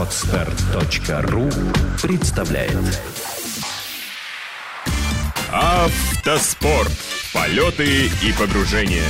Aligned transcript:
Отстар.ру 0.00 1.50
представляет 2.00 2.72
Автоспорт. 5.52 6.90
Полеты 7.34 8.06
и 8.06 8.32
погружения. 8.38 9.04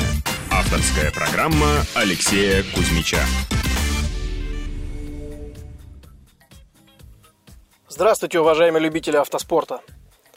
Авторская 0.51 1.13
программа 1.13 1.85
Алексея 1.95 2.65
Кузьмича. 2.75 3.21
Здравствуйте, 7.89 8.41
уважаемые 8.41 8.83
любители 8.83 9.17
автоспорта. 9.17 9.83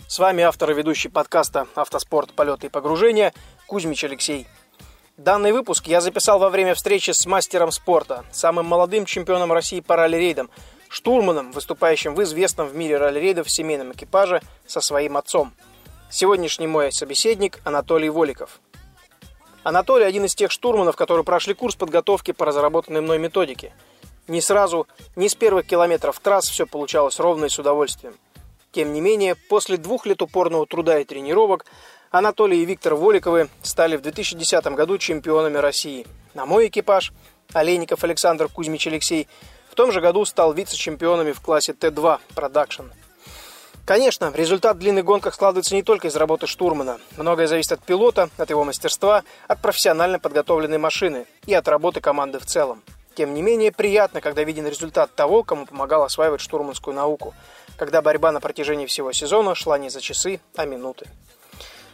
С 0.08 0.20
вами 0.20 0.44
автор 0.44 0.70
и 0.70 0.76
ведущий 0.76 1.10
подкаста 1.10 1.66
«Автоспорт. 1.74 2.34
Полеты 2.34 2.68
и 2.68 2.70
погружения» 2.70 3.34
Кузьмич 3.66 4.04
Алексей. 4.04 4.46
Данный 5.18 5.52
выпуск 5.52 5.86
я 5.86 6.02
записал 6.02 6.40
во 6.40 6.50
время 6.50 6.74
встречи 6.74 7.12
с 7.12 7.28
мастером 7.28 7.72
спорта, 7.72 8.26
самым 8.32 8.66
молодым 8.66 9.06
чемпионом 9.06 9.54
России 9.54 9.80
по 9.80 9.96
ралли-рейдам, 9.96 10.50
штурманом, 10.90 11.52
выступающим 11.52 12.16
в 12.16 12.24
известном 12.24 12.68
в 12.68 12.76
мире 12.76 12.98
ралли-рейдов 12.98 13.48
семейном 13.48 13.92
экипаже 13.92 14.42
со 14.66 14.82
своим 14.82 15.16
отцом. 15.16 15.54
Сегодняшний 16.10 16.66
мой 16.66 16.92
собеседник 16.92 17.60
Анатолий 17.64 18.10
Воликов. 18.10 18.60
Анатолий 19.62 20.06
один 20.06 20.26
из 20.26 20.34
тех 20.34 20.50
штурманов, 20.50 20.96
которые 20.96 21.24
прошли 21.24 21.54
курс 21.54 21.76
подготовки 21.76 22.32
по 22.32 22.48
разработанной 22.48 23.02
мной 23.02 23.20
методике. 23.20 23.72
Не 24.28 24.42
сразу, 24.42 24.88
не 25.16 25.30
с 25.30 25.36
первых 25.36 25.68
километров 25.68 26.20
трасс 26.20 26.50
все 26.50 26.66
получалось 26.66 27.20
ровно 27.20 27.46
и 27.46 27.50
с 27.50 27.60
удовольствием. 27.60 28.16
Тем 28.72 28.92
не 28.92 29.02
менее, 29.02 29.36
после 29.36 29.78
двух 29.78 30.08
лет 30.08 30.24
упорного 30.24 30.66
труда 30.66 30.98
и 30.98 31.06
тренировок 31.06 31.66
Анатолий 32.14 32.62
и 32.62 32.66
Виктор 32.66 32.94
Воликовы 32.94 33.50
стали 33.64 33.98
в 33.98 34.02
2010 34.02 34.64
году 34.76 35.00
чемпионами 35.00 35.58
России. 35.58 36.06
На 36.36 36.46
мой 36.46 36.68
экипаж 36.68 37.12
Олейников 37.54 38.04
Александр 38.04 38.50
Кузьмич 38.50 38.86
Алексей 38.86 39.28
в 39.72 39.74
том 39.74 39.92
же 39.92 40.00
году 40.00 40.24
стал 40.24 40.54
вице-чемпионами 40.54 41.32
в 41.32 41.42
классе 41.42 41.72
Т2 41.72 42.20
Production. 42.36 42.84
Конечно, 43.84 44.32
результат 44.36 44.76
в 44.76 44.80
длинных 44.80 45.06
гонках 45.06 45.34
складывается 45.34 45.74
не 45.74 45.82
только 45.82 46.08
из 46.08 46.16
работы 46.16 46.46
штурмана. 46.46 47.00
Многое 47.18 47.48
зависит 47.48 47.72
от 47.72 47.84
пилота, 47.84 48.30
от 48.38 48.48
его 48.48 48.64
мастерства, 48.64 49.24
от 49.48 49.60
профессионально 49.64 50.20
подготовленной 50.20 50.78
машины 50.78 51.26
и 51.48 51.56
от 51.56 51.68
работы 51.68 52.00
команды 52.00 52.38
в 52.38 52.46
целом. 52.46 52.84
Тем 53.16 53.34
не 53.34 53.42
менее, 53.42 53.72
приятно, 53.72 54.22
когда 54.22 54.44
виден 54.44 54.68
результат 54.68 55.16
того, 55.16 55.42
кому 55.42 55.66
помогал 55.66 56.04
осваивать 56.04 56.42
штурманскую 56.42 56.94
науку, 56.94 57.34
когда 57.76 58.04
борьба 58.04 58.32
на 58.32 58.40
протяжении 58.40 58.86
всего 58.86 59.12
сезона 59.14 59.56
шла 59.56 59.80
не 59.80 59.90
за 59.90 60.00
часы, 60.00 60.40
а 60.56 60.68
минуты. 60.68 61.08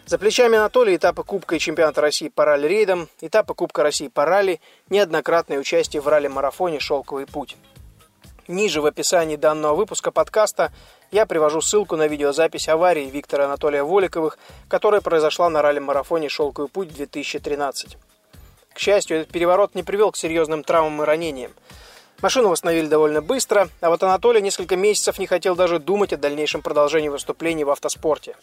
За 0.10 0.18
плечами 0.18 0.58
Анатолия 0.58 0.96
этапы 0.96 1.22
Кубка 1.22 1.56
и 1.56 1.60
Чемпионата 1.60 2.02
России 2.02 2.30
по 2.30 2.44
ралли-рейдам, 2.44 3.10
этапы 3.22 3.54
Кубка 3.54 3.84
России 3.84 4.08
по 4.08 4.26
ралли, 4.26 4.60
неоднократное 4.90 5.60
участие 5.60 6.02
в 6.02 6.08
ралли-марафоне 6.08 6.80
«Шелковый 6.80 7.28
путь». 7.28 7.58
Ниже 8.48 8.82
в 8.82 8.88
описании 8.88 9.36
данного 9.36 9.76
выпуска 9.76 10.10
подкаста 10.10 10.72
я 11.12 11.28
привожу 11.28 11.62
ссылку 11.62 11.96
на 11.96 12.08
видеозапись 12.08 12.70
аварии 12.70 13.08
Виктора 13.08 13.46
Анатолия 13.46 13.84
Воликовых, 13.84 14.40
которая 14.68 15.02
произошла 15.02 15.48
на 15.48 15.62
ралли-марафоне 15.62 16.28
«Шелковый 16.28 16.72
путь-2013». 16.72 17.96
К 18.74 18.80
счастью, 18.80 19.18
этот 19.20 19.32
переворот 19.32 19.76
не 19.76 19.84
привел 19.84 20.12
к 20.12 20.18
серьезным 20.18 20.64
травмам 20.64 21.04
и 21.04 21.06
ранениям. 21.06 21.52
Машину 22.24 22.50
восстановили 22.50 22.88
довольно 22.88 23.22
быстро, 23.22 23.70
а 23.80 23.92
вот 23.92 24.02
Анатолий 24.02 24.42
несколько 24.42 24.76
месяцев 24.76 25.20
не 25.20 25.28
хотел 25.28 25.56
даже 25.56 25.78
думать 25.78 26.14
о 26.14 26.18
дальнейшем 26.18 26.64
продолжении 26.64 27.10
выступлений 27.10 27.64
в 27.64 27.70
автоспорте. 27.70 28.36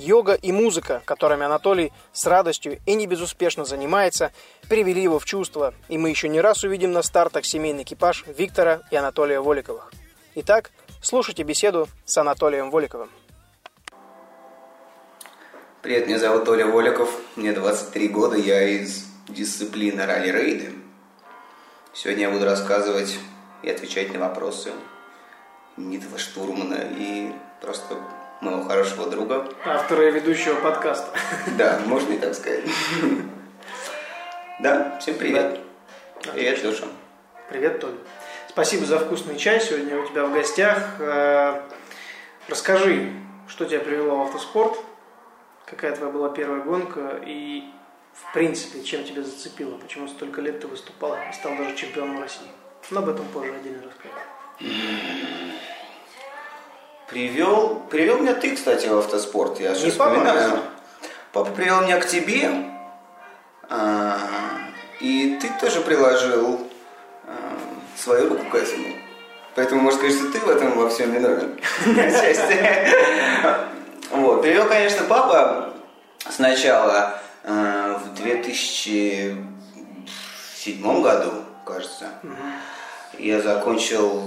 Йога 0.00 0.32
и 0.32 0.50
музыка, 0.50 1.02
которыми 1.04 1.44
Анатолий 1.44 1.92
с 2.12 2.26
радостью 2.26 2.80
и 2.86 2.94
не 2.94 3.06
безуспешно 3.06 3.64
занимается, 3.64 4.32
привели 4.68 5.02
его 5.02 5.18
в 5.18 5.26
чувство, 5.26 5.74
и 5.88 5.98
мы 5.98 6.08
еще 6.08 6.28
не 6.28 6.40
раз 6.40 6.64
увидим 6.64 6.92
на 6.92 7.02
стартах 7.02 7.44
семейный 7.44 7.82
экипаж 7.82 8.24
Виктора 8.26 8.80
и 8.90 8.96
Анатолия 8.96 9.40
Воликовых. 9.40 9.92
Итак, 10.36 10.70
слушайте 11.02 11.42
беседу 11.42 11.86
с 12.06 12.16
Анатолием 12.16 12.70
Воликовым. 12.70 13.10
Привет, 15.82 16.06
меня 16.06 16.18
зовут 16.18 16.48
Оля 16.48 16.66
Воликов, 16.66 17.10
мне 17.36 17.52
23 17.52 18.08
года, 18.08 18.36
я 18.36 18.62
из 18.68 19.04
дисциплины 19.28 20.04
ралли-рейды. 20.06 20.72
Сегодня 21.92 22.22
я 22.22 22.30
буду 22.30 22.46
рассказывать 22.46 23.18
и 23.62 23.68
отвечать 23.68 24.12
на 24.14 24.20
вопросы 24.20 24.72
Нитва 25.76 26.18
Штурмана 26.18 26.78
и 26.96 27.32
просто 27.60 27.96
моего 28.40 28.62
хорошего 28.64 29.10
друга. 29.10 29.48
Автора 29.64 30.08
и 30.08 30.12
ведущего 30.12 30.56
подкаста. 30.56 31.10
Да, 31.58 31.80
можно 31.86 32.12
и 32.14 32.18
так 32.18 32.34
сказать. 32.34 32.64
Да, 34.60 34.98
всем 34.98 35.16
привет. 35.16 35.60
Привет, 36.32 36.62
Леша. 36.62 36.86
Привет, 37.48 37.80
Толь. 37.80 37.96
Спасибо 38.48 38.84
за 38.84 38.98
вкусный 38.98 39.36
чай. 39.36 39.60
Сегодня 39.60 39.98
у 39.98 40.06
тебя 40.06 40.24
в 40.24 40.32
гостях. 40.32 40.96
Э, 40.98 41.62
расскажи, 42.48 43.12
что 43.48 43.64
тебя 43.64 43.80
привело 43.80 44.16
в 44.18 44.22
автоспорт, 44.28 44.78
какая 45.66 45.94
твоя 45.96 46.12
была 46.12 46.28
первая 46.30 46.60
гонка 46.60 47.20
и, 47.24 47.64
в 48.12 48.32
принципе, 48.34 48.82
чем 48.82 49.04
тебя 49.04 49.22
зацепило, 49.22 49.76
почему 49.76 50.08
столько 50.08 50.40
лет 50.40 50.60
ты 50.60 50.66
выступал 50.66 51.14
и 51.14 51.32
стал 51.32 51.56
даже 51.56 51.74
чемпионом 51.76 52.20
России. 52.20 52.50
Но 52.90 53.00
об 53.00 53.08
этом 53.08 53.26
позже 53.28 53.54
отдельно 53.54 53.82
расскажу. 53.82 55.39
Привел, 57.10 57.82
привел 57.90 58.18
меня 58.18 58.34
ты, 58.34 58.54
кстати, 58.54 58.86
в 58.86 58.96
автоспорт. 58.98 59.58
Я 59.58 59.70
Не 59.70 59.90
вспоминаю. 59.90 60.50
папа, 60.50 60.62
папа 61.32 61.50
привел 61.50 61.80
меня 61.82 61.98
к 61.98 62.06
тебе, 62.06 62.48
а, 63.68 64.16
и 65.00 65.36
ты 65.40 65.50
тоже 65.60 65.80
приложил 65.80 66.60
а, 67.26 67.58
свою 67.96 68.28
руку 68.28 68.44
к 68.50 68.54
этому. 68.54 68.86
Поэтому 69.56 69.80
можно 69.82 69.98
сказать, 69.98 70.16
что 70.16 70.30
ты 70.30 70.38
в 70.38 70.48
этом 70.48 70.78
во 70.78 70.88
всем 70.88 71.10
виновен. 71.12 71.58
Вот. 74.12 74.42
Привел, 74.42 74.66
конечно, 74.66 75.04
папа 75.08 75.72
сначала 76.28 77.20
а, 77.44 77.98
в 77.98 78.14
2007 78.14 81.02
году, 81.02 81.30
кажется. 81.64 82.08
Я 83.18 83.40
закончил 83.40 84.22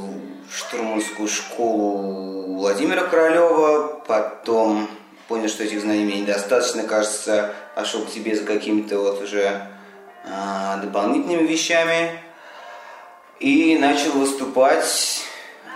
штурманскую 0.55 1.27
школу 1.27 2.55
Владимира 2.55 3.03
Королева, 3.05 4.01
потом 4.07 4.87
понял, 5.27 5.49
что 5.49 5.63
этих 5.63 5.81
знаний 5.81 6.05
мне 6.05 6.21
недостаточно, 6.21 6.83
кажется, 6.83 7.53
пошел 7.75 8.05
к 8.05 8.11
тебе 8.11 8.35
за 8.35 8.43
какими-то 8.43 8.99
вот 8.99 9.21
уже 9.21 9.67
а, 10.25 10.77
дополнительными 10.77 11.47
вещами 11.47 12.19
и 13.39 13.77
начал 13.79 14.11
выступать 14.11 15.23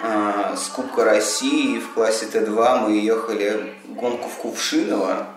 а, 0.04 0.56
с 0.56 0.68
Кубка 0.68 1.04
России 1.04 1.80
в 1.80 1.94
классе 1.94 2.28
Т2 2.32 2.82
мы 2.82 3.00
ехали 3.00 3.74
гонку 3.88 4.30
в 4.30 4.36
Кувшиново. 4.36 5.28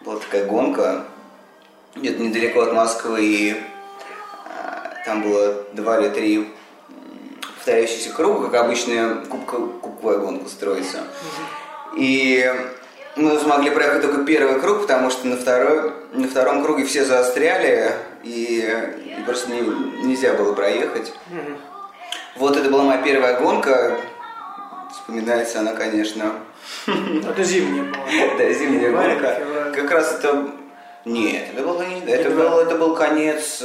Была 0.00 0.16
такая 0.16 0.46
гонка, 0.46 1.04
где-то 1.94 2.20
недалеко 2.20 2.62
от 2.62 2.72
Москвы, 2.72 3.24
и 3.24 3.62
а, 4.46 4.94
там 5.06 5.22
было 5.22 5.62
два 5.72 6.00
или 6.00 6.08
три 6.08 6.54
повторяющийся 7.64 8.10
круг, 8.10 8.44
как 8.44 8.62
обычная 8.62 9.14
кубка, 9.24 9.56
кубковая 9.56 10.18
гонка 10.18 10.50
строится. 10.50 10.98
И 11.96 12.52
мы 13.16 13.38
смогли 13.38 13.70
проехать 13.70 14.02
только 14.02 14.22
первый 14.24 14.60
круг, 14.60 14.82
потому 14.82 15.08
что 15.08 15.26
на, 15.26 15.38
второй, 15.38 15.92
на 16.12 16.28
втором 16.28 16.62
круге 16.62 16.84
все 16.84 17.06
застряли, 17.06 17.92
и, 18.22 18.70
и 19.18 19.22
просто 19.24 19.50
не, 19.50 19.62
нельзя 20.04 20.34
было 20.34 20.52
проехать. 20.52 21.14
Вот 22.36 22.54
это 22.58 22.68
была 22.68 22.82
моя 22.84 23.00
первая 23.00 23.40
гонка. 23.40 23.98
Вспоминается 24.92 25.60
она, 25.60 25.72
конечно. 25.72 26.32
Это 26.86 27.42
зимняя 27.42 27.84
была. 27.84 28.04
Да, 28.38 28.52
зимняя 28.52 28.90
гонка. 28.90 29.72
Как 29.74 29.90
раз 29.90 30.18
это... 30.18 30.50
Нет, 31.06 31.48
это 31.54 31.62
было 31.62 31.82
не... 31.82 32.00
Это 32.00 32.30
был, 32.30 32.58
это 32.58 32.76
был 32.76 32.94
конец... 32.94 33.62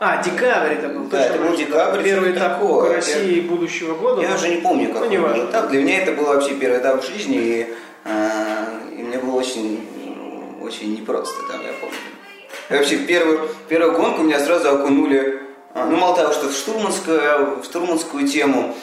э, 0.00 0.04
А, 0.04 0.22
декабрь 0.22 0.72
это 0.72 0.88
был. 0.88 1.04
Да, 1.04 1.26
это 1.26 1.38
был 1.38 1.56
декабрь, 1.56 2.02
Первый 2.02 2.32
этап. 2.32 2.58
Кубка 2.60 2.94
России 2.94 3.40
будущего 3.40 3.94
года. 3.94 4.22
Я 4.22 4.34
уже 4.34 4.48
не 4.48 4.56
помню, 4.60 4.92
как 4.92 5.02
Ну, 5.02 5.10
не 5.10 5.18
важно. 5.18 5.44
этап. 5.44 5.68
Для 5.68 5.82
меня 5.82 6.02
это 6.02 6.12
был 6.12 6.24
вообще 6.24 6.54
первый 6.54 6.80
этап 6.80 7.04
в 7.04 7.06
жизни, 7.06 7.36
и, 7.36 7.74
э, 8.04 8.64
и 8.98 9.02
мне 9.02 9.18
было 9.18 9.36
очень, 9.36 9.86
очень 10.62 10.94
непросто 10.94 11.36
там, 11.50 11.60
я 11.62 11.72
помню. 11.80 11.96
И 12.70 12.72
вообще 12.74 12.96
в 12.96 13.06
первую, 13.06 13.48
первую 13.68 13.92
гонку 13.96 14.22
меня 14.22 14.40
сразу 14.40 14.70
окунули, 14.70 15.42
а, 15.74 15.86
ну 15.86 15.96
мало 15.96 16.16
того, 16.16 16.32
что 16.32 16.48
в 16.48 16.52
штурманскую, 16.52 17.60
в 17.60 17.64
штурманскую 17.64 18.26
тему, 18.26 18.74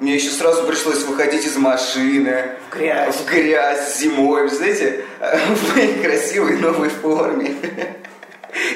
мне 0.00 0.14
еще 0.16 0.30
сразу 0.30 0.64
пришлось 0.64 1.02
выходить 1.04 1.44
из 1.46 1.56
машины. 1.56 2.50
В 2.70 2.74
грязь. 2.76 3.14
В 3.14 3.30
грязь 3.30 3.98
зимой, 3.98 4.42
вы 4.42 4.48
знаете, 4.54 5.04
в 5.20 5.74
моей 5.76 5.94
красивой 6.02 6.58
новой 6.58 6.88
форме. 6.90 7.54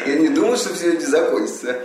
Я 0.06 0.14
не 0.16 0.28
думал, 0.28 0.56
что 0.56 0.74
все 0.74 0.94
это 0.94 1.06
закончится. 1.06 1.80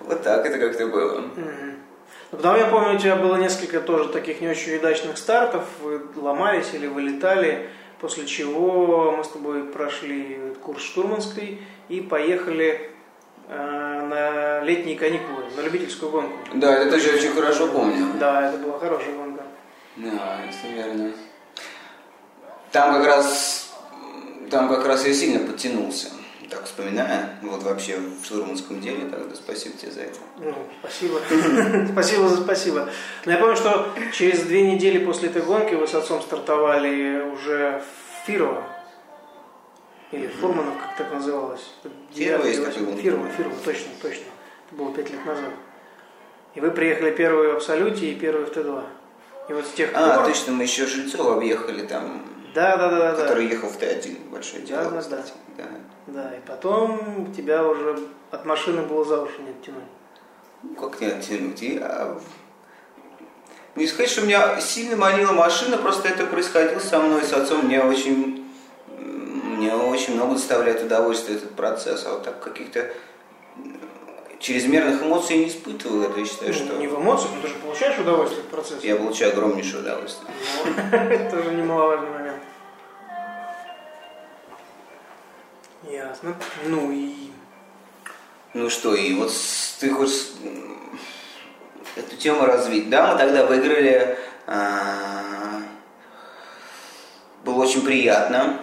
Вот 0.00 0.22
так 0.22 0.46
это 0.46 0.58
как-то 0.58 0.86
было. 0.86 1.20
Ну, 1.20 2.36
Потом 2.36 2.56
я 2.56 2.66
помню, 2.66 2.96
у 2.96 2.98
тебя 2.98 3.16
было 3.16 3.36
несколько 3.36 3.80
тоже 3.80 4.08
таких 4.08 4.40
не 4.40 4.48
очень 4.48 4.76
удачных 4.76 5.16
стартов. 5.16 5.64
Вы 5.80 6.02
ломались 6.16 6.74
или 6.74 6.86
вылетали, 6.86 7.70
после 8.00 8.26
чего 8.26 9.12
мы 9.16 9.24
с 9.24 9.28
тобой 9.28 9.64
прошли 9.64 10.54
курс 10.62 10.82
штурманской 10.82 11.60
и 11.88 12.00
поехали 12.00 12.90
э, 13.48 14.06
на 14.10 14.60
летние 14.64 14.96
каникулы, 14.96 15.44
на 15.56 15.60
любительскую 15.60 16.10
гонку. 16.10 16.36
Да, 16.54 16.74
это 16.76 16.90
тоже 16.90 17.16
очень 17.16 17.32
хорошо 17.32 17.68
помню. 17.68 18.06
Да, 18.18 18.48
это 18.48 18.58
была 18.58 18.78
хорошая 18.78 19.14
гонка. 19.14 19.42
Да, 19.96 20.40
это 20.44 20.74
верно. 20.74 21.12
Там 22.72 22.94
как 22.94 23.06
раз, 23.06 23.72
там 24.50 24.68
как 24.68 24.84
раз 24.84 25.06
я 25.06 25.14
сильно 25.14 25.46
подтянулся. 25.46 26.08
Так 26.50 26.64
вспоминая, 26.64 27.38
вот 27.42 27.62
вообще 27.62 27.98
в 27.98 28.24
штурманском 28.24 28.80
деле, 28.80 29.08
тогда 29.08 29.34
спасибо 29.34 29.76
тебе 29.76 29.90
за 29.90 30.00
это. 30.02 30.18
Ну, 30.38 30.54
спасибо. 30.80 31.18
спасибо 31.92 32.28
за 32.28 32.42
спасибо. 32.42 32.88
Но 33.24 33.32
я 33.32 33.38
помню, 33.38 33.56
что 33.56 33.88
через 34.12 34.42
две 34.42 34.62
недели 34.72 35.04
после 35.04 35.28
этой 35.28 35.42
гонки 35.42 35.74
вы 35.74 35.86
с 35.88 35.94
отцом 35.94 36.22
стартовали 36.22 37.22
уже 37.32 37.82
в 37.82 38.26
Фирово. 38.26 38.62
Или 40.12 40.28
Фурманов, 40.28 40.74
как 40.80 40.96
так 40.96 41.12
называлось. 41.12 41.68
Фирово 42.14 42.44
есть 42.46 42.64
такой 42.64 42.84
гонка. 42.84 43.02
Фирово, 43.02 43.28
Фирово, 43.30 43.54
точно, 43.64 43.88
точно. 44.00 44.24
Это 44.66 44.76
было 44.76 44.94
пять 44.94 45.10
лет 45.10 45.24
назад. 45.26 45.50
И 46.54 46.60
вы 46.60 46.70
приехали 46.70 47.10
первые 47.10 47.52
в 47.52 47.56
Абсолюте 47.56 48.12
и 48.12 48.14
первые 48.14 48.46
в 48.46 48.50
Т2. 48.50 48.84
И 49.48 49.52
вот 49.52 49.66
с 49.66 49.70
тех 49.72 49.90
А, 49.94 50.16
пор... 50.18 50.26
точно, 50.26 50.52
мы 50.52 50.62
еще 50.62 50.86
Жильцова 50.86 51.36
объехали 51.36 51.86
там, 51.86 52.24
Да, 52.54 52.76
да, 52.76 52.88
да, 52.88 52.98
да, 52.98 53.16
да. 53.16 53.22
который 53.22 53.46
ехал 53.46 53.68
в 53.68 53.78
Т1, 53.78 54.30
большое 54.30 54.62
дело, 54.62 54.84
Да, 54.84 54.90
да, 54.90 55.02
да. 55.08 55.24
Да. 55.58 55.64
Да, 56.06 56.32
и 56.34 56.40
потом 56.46 57.32
тебя 57.36 57.66
уже 57.66 57.98
от 58.30 58.44
машины 58.44 58.82
было 58.82 59.04
за 59.04 59.22
уши 59.22 59.42
не 59.42 59.50
оттянуть. 59.50 59.82
Ну, 60.62 60.74
как 60.74 61.00
не 61.00 61.08
оттянуть? 61.08 61.60
Я... 61.62 62.16
Не 63.74 63.86
сказать, 63.86 64.10
что 64.10 64.22
меня 64.22 64.60
сильно 64.60 64.96
манила 64.96 65.32
машина, 65.32 65.76
просто 65.76 66.08
это 66.08 66.24
происходило 66.26 66.78
со 66.78 66.98
мной, 66.98 67.22
с 67.24 67.32
отцом. 67.32 67.66
Мне 67.66 67.82
очень, 67.82 68.46
мне 68.98 69.74
очень 69.74 70.14
много 70.14 70.34
доставляет 70.34 70.82
удовольствие 70.82 71.36
этот 71.36 71.54
процесс. 71.54 72.06
А 72.06 72.12
вот 72.12 72.22
так 72.22 72.40
каких-то 72.42 72.90
чрезмерных 74.38 75.02
эмоций 75.02 75.38
не 75.38 75.48
испытывал. 75.48 76.02
Это 76.02 76.20
я 76.20 76.26
считаю, 76.26 76.52
Ну, 76.52 76.58
что 76.58 76.76
Не 76.78 76.86
в 76.86 76.98
эмоциях, 77.00 77.32
но 77.34 77.42
ты 77.42 77.48
же 77.48 77.54
получаешь 77.54 77.98
удовольствие 77.98 78.42
от 78.42 78.48
процесса. 78.48 78.86
я 78.86 78.96
получаю 78.96 79.32
огромнейшее 79.32 79.80
удовольствие. 79.80 80.30
Это 80.92 81.36
тоже 81.36 81.54
немаловажный 81.54 82.10
Ясно. 86.16 86.36
Ну 86.64 86.92
и... 86.92 87.30
Ну 88.54 88.70
что, 88.70 88.94
и 88.94 89.12
вот 89.14 89.30
ты 89.80 89.90
хочешь 89.90 90.32
эту 91.94 92.16
тему 92.16 92.46
развить. 92.46 92.88
Да, 92.88 93.12
мы 93.12 93.18
тогда 93.18 93.44
выиграли. 93.44 94.18
а, 94.46 95.62
Было 97.44 97.64
очень 97.64 97.84
приятно. 97.84 98.60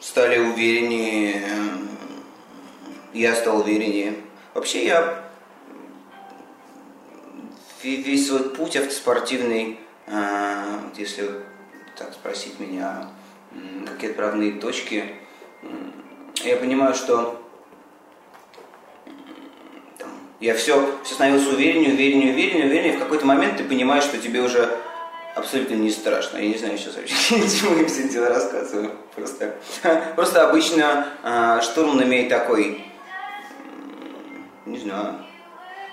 Стали 0.00 0.38
увереннее. 0.38 1.42
Я 3.14 3.34
стал 3.34 3.60
увереннее. 3.60 4.16
Вообще 4.52 4.84
я 4.84 5.24
ве- 7.82 8.02
весь 8.02 8.26
свой 8.28 8.50
путь 8.50 8.76
автоспортивный, 8.76 9.80
а, 10.08 10.90
если 10.96 11.30
так 11.96 12.12
спросить 12.12 12.60
меня, 12.60 13.08
какие 13.86 14.10
отправные 14.10 14.52
точки, 14.60 15.14
я 16.48 16.56
понимаю, 16.56 16.94
что 16.94 17.40
там, 19.98 20.10
я 20.40 20.54
все, 20.54 20.98
все 21.04 21.14
становился 21.14 21.50
увереннее, 21.50 21.92
увереннее, 21.92 22.32
увереннее, 22.32 22.66
увереннее, 22.66 22.96
в 22.96 23.00
какой-то 23.00 23.26
момент 23.26 23.56
ты 23.56 23.64
понимаешь, 23.64 24.04
что 24.04 24.18
тебе 24.18 24.40
уже 24.40 24.68
абсолютно 25.34 25.74
не 25.74 25.90
страшно. 25.90 26.38
Я 26.38 26.48
не 26.48 26.58
знаю 26.58 26.78
сейчас 26.78 26.96
вообще, 26.96 27.16
чему 27.60 27.78
я 27.78 27.86
все 27.86 28.06
это 28.06 28.28
рассказываю. 28.28 28.90
Просто, 29.14 29.54
просто 30.14 30.48
обычно 30.48 31.08
а, 31.22 31.60
штурман 31.60 32.02
имеет 32.04 32.28
такой, 32.28 32.84
не 34.66 34.78
знаю, 34.78 35.24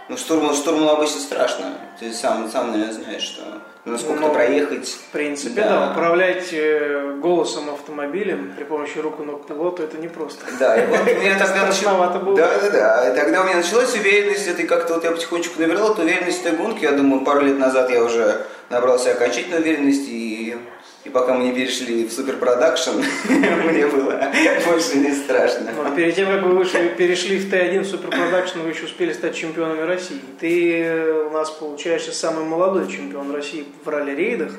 ну 0.09 0.17
штурман, 0.17 0.55
штурману 0.55 0.89
обычно 0.89 1.19
страшно. 1.19 1.65
Ты 1.99 2.11
сам, 2.11 2.49
сам 2.49 2.71
наверное, 2.71 2.93
знаешь, 2.93 3.21
что 3.21 3.43
насколько 3.85 4.21
Ну, 4.21 4.33
проехать. 4.33 4.87
В 4.87 5.11
принципе, 5.11 5.61
да, 5.61 5.91
управлять 5.91 6.51
э, 6.51 7.15
голосом 7.21 7.69
автомобилем 7.69 8.53
при 8.55 8.63
помощи 8.63 8.97
рук 8.97 9.19
и 9.19 9.23
ног 9.23 9.45
пилота 9.45 9.83
это 9.83 9.97
непросто. 9.97 10.45
Да, 10.59 10.77
и 10.77 10.87
вот 10.87 10.99
у 11.01 11.21
меня 11.21 11.37
тогда 11.37 11.67
началось... 11.67 12.17
Было. 12.23 12.35
Да, 12.35 12.59
да, 12.59 12.69
да. 12.71 13.11
И 13.11 13.15
тогда 13.15 13.41
у 13.41 13.43
меня 13.45 13.57
началась 13.57 13.93
уверенность, 13.93 14.47
это 14.47 14.63
как-то 14.63 14.95
вот 14.95 15.03
я 15.03 15.11
потихонечку 15.11 15.61
набирал 15.61 15.93
эту 15.93 16.01
уверенность 16.01 16.41
в 16.41 16.45
этой 16.45 16.57
гонке. 16.57 16.87
Я 16.87 16.91
думаю, 16.93 17.23
пару 17.23 17.41
лет 17.41 17.57
назад 17.57 17.89
я 17.89 18.03
уже 18.03 18.45
набрался 18.69 19.11
окончательной 19.11 19.59
уверенности, 19.59 20.09
и, 20.09 20.57
и 21.05 21.09
пока 21.09 21.33
мы 21.33 21.45
не 21.45 21.53
перешли 21.53 22.05
в 22.05 22.11
суперпродакшн, 22.11 23.01
мне 23.29 23.87
было 23.87 24.31
больше 24.65 24.97
не 24.97 25.13
страшно. 25.13 25.71
Ну, 25.71 25.95
перед 25.95 26.15
тем, 26.15 26.27
как 26.27 26.43
вы 26.43 26.55
вышли, 26.55 26.89
перешли 26.97 27.37
в 27.37 27.51
Т1 27.51 27.81
в 27.81 27.85
суперпродакшн, 27.85 28.59
вы 28.59 28.69
еще 28.69 28.85
успели 28.85 29.13
стать 29.13 29.35
чемпионами 29.35 29.81
России. 29.81 30.19
Ты 30.39 30.81
э, 30.81 31.27
у 31.27 31.29
нас, 31.29 31.51
получаешься, 31.51 32.11
самый 32.11 32.43
молодой 32.43 32.91
чемпион 32.91 33.33
России 33.33 33.65
в 33.83 33.87
ралли-рейдах 33.87 34.51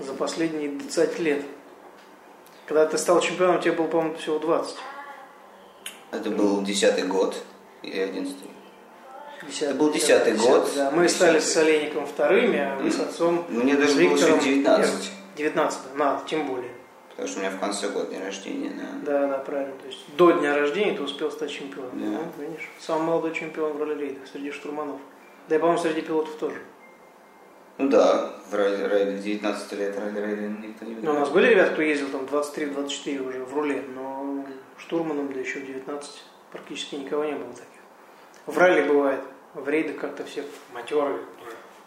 за 0.00 0.12
последние 0.14 0.70
20 0.70 1.18
лет. 1.20 1.42
Когда 2.66 2.86
ты 2.86 2.98
стал 2.98 3.20
чемпионом, 3.20 3.60
тебе 3.60 3.72
было, 3.72 3.86
по-моему, 3.86 4.16
всего 4.16 4.38
20. 4.38 4.74
Это 6.10 6.30
был 6.30 6.62
10-й 6.62 7.02
год 7.02 7.36
и 7.82 7.98
11 7.98 8.32
-й. 8.32 8.53
Это 9.60 9.74
был 9.74 9.92
10 9.92 10.36
год. 10.38 10.70
Да. 10.76 10.90
Мы 10.90 11.04
10 11.04 11.16
стали 11.16 11.38
с 11.38 11.52
Солейником 11.52 12.06
вторыми, 12.06 12.58
а 12.58 12.76
вы 12.76 12.90
с 12.90 13.00
отцом 13.00 13.44
ну, 13.48 13.62
Мне 13.62 13.76
даже 13.76 13.94
Виктором, 13.94 14.38
было 14.38 14.44
19. 14.44 15.12
19, 15.36 15.78
на, 15.96 16.22
тем 16.26 16.46
более. 16.46 16.70
Потому 17.10 17.28
что 17.28 17.38
у 17.38 17.42
меня 17.42 17.52
в 17.52 17.60
конце 17.60 17.88
года 17.88 18.06
дня 18.06 18.24
рождения, 18.24 18.72
да. 18.76 19.12
Да, 19.12 19.26
да, 19.28 19.38
правильно. 19.38 19.74
То 19.80 19.86
есть 19.86 20.00
до 20.16 20.32
дня 20.32 20.56
рождения 20.56 20.96
ты 20.96 21.02
успел 21.02 21.30
стать 21.30 21.50
чемпионом. 21.50 21.92
Да. 21.92 22.18
Ну, 22.38 22.44
видишь, 22.44 22.68
самый 22.80 23.06
молодой 23.06 23.32
чемпион 23.34 23.74
в 23.74 23.78
роли 23.78 23.94
рейда 23.94 24.20
среди 24.32 24.50
штурманов. 24.50 25.00
Да 25.48 25.56
и, 25.56 25.58
по-моему, 25.58 25.80
среди 25.80 26.00
пилотов 26.00 26.34
тоже. 26.36 26.56
Ну 27.78 27.88
да, 27.88 28.32
в 28.50 28.54
ралли, 28.54 28.82
ралли 28.82 29.18
19 29.18 29.72
лет 29.72 29.98
ралли, 29.98 30.18
ралли 30.18 30.48
никто 30.62 30.84
не 30.84 30.94
видел. 30.94 31.12
Ну, 31.12 31.16
у 31.16 31.20
нас 31.20 31.30
были 31.30 31.48
ребята, 31.48 31.72
кто 31.72 31.82
ездил 31.82 32.08
там 32.08 32.22
23-24 32.22 33.28
уже 33.28 33.44
в 33.44 33.54
руле, 33.54 33.84
но 33.94 34.46
штурманом, 34.78 35.32
да 35.32 35.40
еще 35.40 35.60
в 35.60 35.66
19 35.66 36.10
практически 36.50 36.96
никого 36.96 37.24
не 37.24 37.32
было 37.32 37.50
таких. 37.50 37.66
В 38.46 38.58
ралли 38.58 38.88
бывает 38.88 39.20
в 39.54 39.68
рейдах 39.68 39.96
как-то 39.96 40.24
все 40.24 40.44
матерые. 40.72 41.18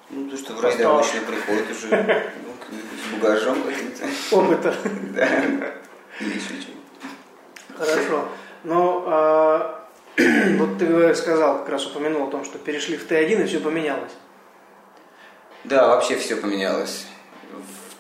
Ну, 0.10 0.30
то, 0.30 0.38
что 0.38 0.54
в 0.54 0.66
Осталось. 0.66 1.10
обычно 1.10 1.28
приходит 1.28 1.69
уже 1.69 2.31
ну, 2.46 2.78
с 3.19 3.22
багажом 3.22 3.62
каким-то. 3.64 4.06
Опыта. 4.31 4.75
Да. 5.14 5.28
Или 6.22 6.30
еще 6.30 6.62
чего. 6.62 7.78
Хорошо. 7.78 8.30
Но 8.64 9.04
а, 9.06 9.90
вот 10.58 10.78
ты 10.78 11.14
сказал, 11.16 11.60
как 11.60 11.69
раз 11.69 11.86
упомянул 11.88 12.28
о 12.28 12.31
том, 12.31 12.46
что 12.46 12.58
перешли 12.58 12.95
в 12.97 13.06
Т1 13.09 13.44
и 13.44 13.45
все 13.47 13.59
поменялось. 13.59 14.14
Да, 15.66 15.88
вообще 15.90 16.16
все 16.16 16.38
поменялось. 16.38 17.06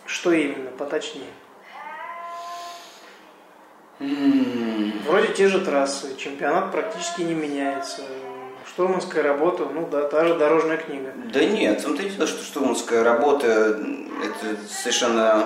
Что 0.05 0.31
именно, 0.31 0.71
поточнее? 0.71 1.27
М, 3.99 4.93
Вроде 5.05 5.33
те 5.33 5.47
же 5.47 5.59
трассы, 5.63 6.15
чемпионат 6.17 6.71
практически 6.71 7.21
не 7.21 7.33
меняется. 7.33 8.03
Штурманская 8.67 9.23
работа, 9.23 9.63
ну 9.73 9.87
да, 9.91 10.03
та 10.03 10.25
же 10.25 10.35
дорожная 10.35 10.77
книга. 10.77 11.11
Да 11.33 11.43
нет, 11.43 11.83
дело, 11.97 12.27
что 12.27 12.43
штурманская 12.43 13.03
работа 13.03 13.79
это 14.23 14.57
совершенно, 14.69 15.45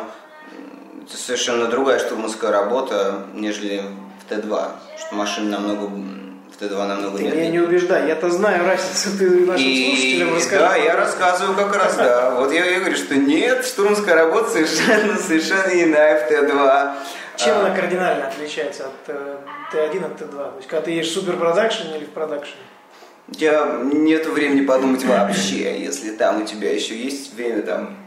это 1.04 1.18
совершенно 1.18 1.68
другая 1.68 2.00
штурманская 2.00 2.52
работа, 2.52 3.24
нежели 3.34 3.84
в 4.28 4.32
Т2. 4.32 4.70
Что 4.98 5.16
машины 5.16 5.50
намного 5.52 5.86
в 5.86 6.62
Т2 6.62 6.88
намного 6.88 7.18
Ты 7.18 7.24
меня 7.26 7.48
не 7.50 7.60
убеждай, 7.60 8.08
я-то 8.08 8.30
знаю 8.30 8.66
разницу, 8.66 9.18
ты 9.18 9.30
нашим 9.46 9.66
слушателям 9.66 10.30
И 10.30 10.36
расскажи. 10.36 10.60
да, 10.62 10.76
я 10.76 10.96
рассказываю 10.96 11.56
как 11.56 11.76
раз, 11.76 11.96
да. 11.96 12.32
Вот 12.32 12.52
я 12.52 12.66
и 12.66 12.80
говорю, 12.80 12.96
что 12.96 13.16
нет, 13.16 13.66
штурманская 13.66 14.16
работа 14.16 14.50
совершенно, 14.50 15.18
совершенно 15.18 15.72
иная 15.84 16.28
в 16.28 16.32
Т2. 16.32 16.94
Чем 17.38 17.58
А, 17.58 17.60
она 17.62 17.76
кардинально 17.76 18.28
отличается 18.28 18.86
от 18.88 19.16
э, 19.16 19.38
Т1 19.74 20.06
от 20.06 20.22
Т2? 20.22 20.32
То 20.32 20.54
есть, 20.58 20.68
когда 20.68 20.82
ты 20.84 20.92
едешь 20.92 21.10
в 21.12 21.14
super 21.14 21.38
production 21.38 21.88
или 21.96 22.06
в 22.06 22.10
production? 22.10 22.58
У 23.32 23.36
тебя 23.36 23.80
нет 23.82 24.28
времени 24.28 24.66
подумать 24.66 25.06
вообще, 25.06 25.82
если 25.82 26.12
там 26.12 26.44
у 26.44 26.46
тебя 26.46 26.74
еще 26.74 26.96
есть 26.96 27.34
время 27.34 27.62
там 27.62 27.98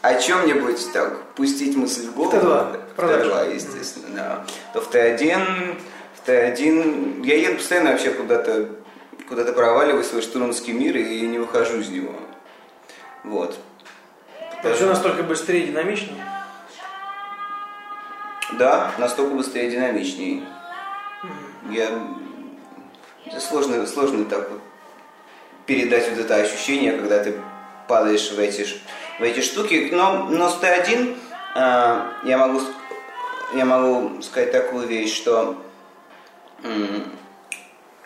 о 0.00 0.14
чем-нибудь 0.14 0.92
так 0.92 1.34
пустить 1.34 1.76
мысль 1.76 2.06
в 2.06 2.14
голову. 2.14 2.36
Т2, 2.36 2.90
В 2.92 2.94
production. 2.94 3.28
Т2, 3.28 3.54
естественно, 3.54 4.06
да. 4.14 4.44
То 4.72 4.80
в 4.80 4.94
Т1, 4.94 5.76
в 6.14 6.28
Т1, 6.28 7.26
я 7.26 7.36
еду 7.36 7.56
постоянно 7.56 7.90
вообще 7.90 8.12
куда-то, 8.12 8.70
куда-то 9.28 9.52
проваливаю 9.52 10.04
свой 10.04 10.22
штурманский 10.22 10.72
мир 10.72 10.96
и 10.96 11.20
не 11.26 11.38
выхожу 11.38 11.80
из 11.80 11.88
него. 11.88 12.14
Вот. 13.24 13.58
Это 14.62 14.74
все 14.74 14.86
настолько 14.86 15.22
быстрее 15.22 15.64
и 15.64 15.66
динамичнее. 15.66 16.24
Да, 18.58 18.92
настолько 18.98 19.34
быстрее 19.34 19.68
и 19.68 19.70
динамичнее. 19.70 20.42
Я... 21.70 21.88
Сложно, 23.38 23.86
сложно 23.86 24.24
так 24.24 24.50
вот 24.50 24.60
передать 25.66 26.08
вот 26.10 26.18
это 26.18 26.36
ощущение, 26.36 26.92
когда 26.92 27.22
ты 27.22 27.34
падаешь 27.86 28.30
в 28.32 28.38
эти, 28.38 28.66
в 29.18 29.22
эти 29.22 29.40
штуки. 29.40 29.90
Но, 29.92 30.24
но 30.24 30.48
с 30.48 30.58
Т1 30.60 31.16
э, 31.54 32.00
я, 32.24 32.38
могу, 32.38 32.60
я 33.54 33.64
могу 33.64 34.20
сказать 34.22 34.50
такую 34.50 34.88
вещь, 34.88 35.14
что 35.14 35.56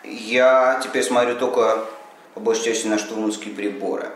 Я 0.03 0.79
теперь 0.83 1.03
смотрю 1.03 1.35
только 1.35 1.85
по 2.35 2.39
большей 2.39 2.65
части 2.65 2.87
на 2.87 2.99
штурманские 2.99 3.53
приборы. 3.55 4.09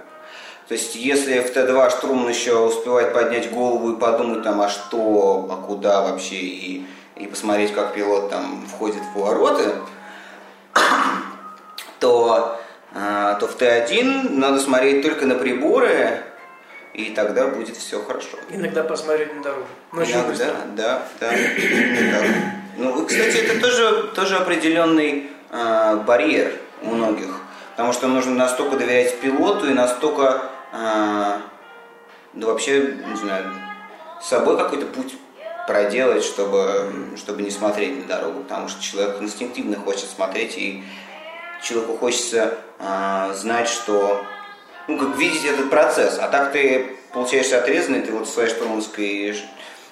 То 0.68 0.76
есть, 0.76 0.96
если 0.96 1.40
в 1.40 1.56
Т2 1.56 1.90
штурман 1.90 2.30
еще 2.30 2.60
успевает 2.60 3.14
поднять 3.14 3.52
голову 3.52 3.94
и 3.94 4.00
подумать 4.00 4.44
там, 4.44 4.62
а 4.62 4.70
что, 4.70 5.48
а 5.50 5.56
куда 5.66 6.04
вообще, 6.04 6.36
и, 6.36 6.86
и 7.16 7.26
посмотреть, 7.26 7.74
как 7.74 7.96
пилот 7.96 8.30
там 8.30 8.68
входит 8.68 9.02
в 9.02 9.14
повороты, 9.16 9.74
то, 12.00 12.60
э, 12.94 13.38
то 13.40 13.48
в 13.48 13.58
Т1 13.58 14.38
надо 14.38 14.60
смотреть 14.60 15.04
только 15.04 15.26
на 15.26 15.36
приборы, 15.36 16.24
и 16.94 17.12
тогда 17.12 17.48
будет 17.48 17.78
все 17.78 18.02
хорошо. 18.02 18.38
Иногда 18.50 18.84
посмотреть 18.84 19.36
на 19.36 19.44
дорогу. 19.44 19.68
Но 19.92 20.04
Иногда, 20.04 20.54
да, 20.76 21.04
да. 21.20 21.32
Ну, 22.78 23.06
кстати, 23.06 23.38
это 23.38 23.60
тоже, 23.60 24.12
тоже 24.16 24.38
определенный 24.38 25.30
э, 25.52 25.96
барьер 26.08 26.54
у 26.82 26.88
многих. 26.88 27.30
Потому 27.72 27.94
что 27.94 28.08
нужно 28.08 28.36
настолько 28.36 28.78
доверять 28.78 29.20
пилоту 29.20 29.70
и 29.70 29.74
настолько, 29.74 30.44
э, 30.74 31.38
ну 32.34 32.48
вообще, 32.48 32.98
не 33.08 33.16
знаю, 33.16 33.54
собой 34.22 34.58
какой-то 34.58 34.86
путь 34.88 35.16
проделать, 35.70 36.24
чтобы, 36.24 36.92
чтобы 37.16 37.44
не 37.44 37.52
смотреть 37.52 37.96
на 38.00 38.16
дорогу. 38.16 38.42
Потому 38.42 38.68
что 38.68 38.82
человек 38.82 39.22
инстинктивно 39.22 39.78
хочет 39.78 40.10
смотреть, 40.10 40.58
и 40.58 40.84
человеку 41.62 41.96
хочется 41.96 42.58
э, 42.80 43.34
знать, 43.36 43.70
что 43.70 44.26
ну, 44.88 44.98
как 44.98 45.16
видеть 45.16 45.46
этот 45.46 45.70
процесс. 45.70 46.18
А 46.20 46.28
так 46.28 46.52
ты 46.54 46.98
получаешься 47.14 47.60
отрезанный, 47.60 48.02
ты 48.02 48.12
вот 48.12 48.28
в 48.28 48.32
своей 48.32 48.50
штурманской, 48.50 49.36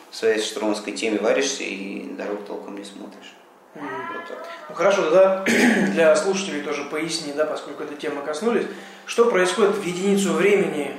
в 0.10 0.16
своей 0.16 0.42
штурманской 0.42 0.94
теме 0.94 1.20
варишься 1.20 1.62
и 1.62 2.10
дорогу 2.16 2.42
толком 2.42 2.76
не 2.76 2.84
смотришь. 2.84 3.36
Mm. 3.76 3.82
Вот 3.82 4.38
ну 4.70 4.76
хорошо, 4.76 5.04
тогда 5.04 5.46
для 5.92 6.16
слушателей 6.16 6.64
тоже 6.64 6.86
поясни, 6.86 7.34
да, 7.34 7.46
поскольку 7.46 7.84
этой 7.84 7.98
темы 7.98 8.24
коснулись, 8.24 8.66
что 9.06 9.30
происходит 9.30 9.76
в 9.76 9.84
единицу 9.84 10.34
времени, 10.34 10.98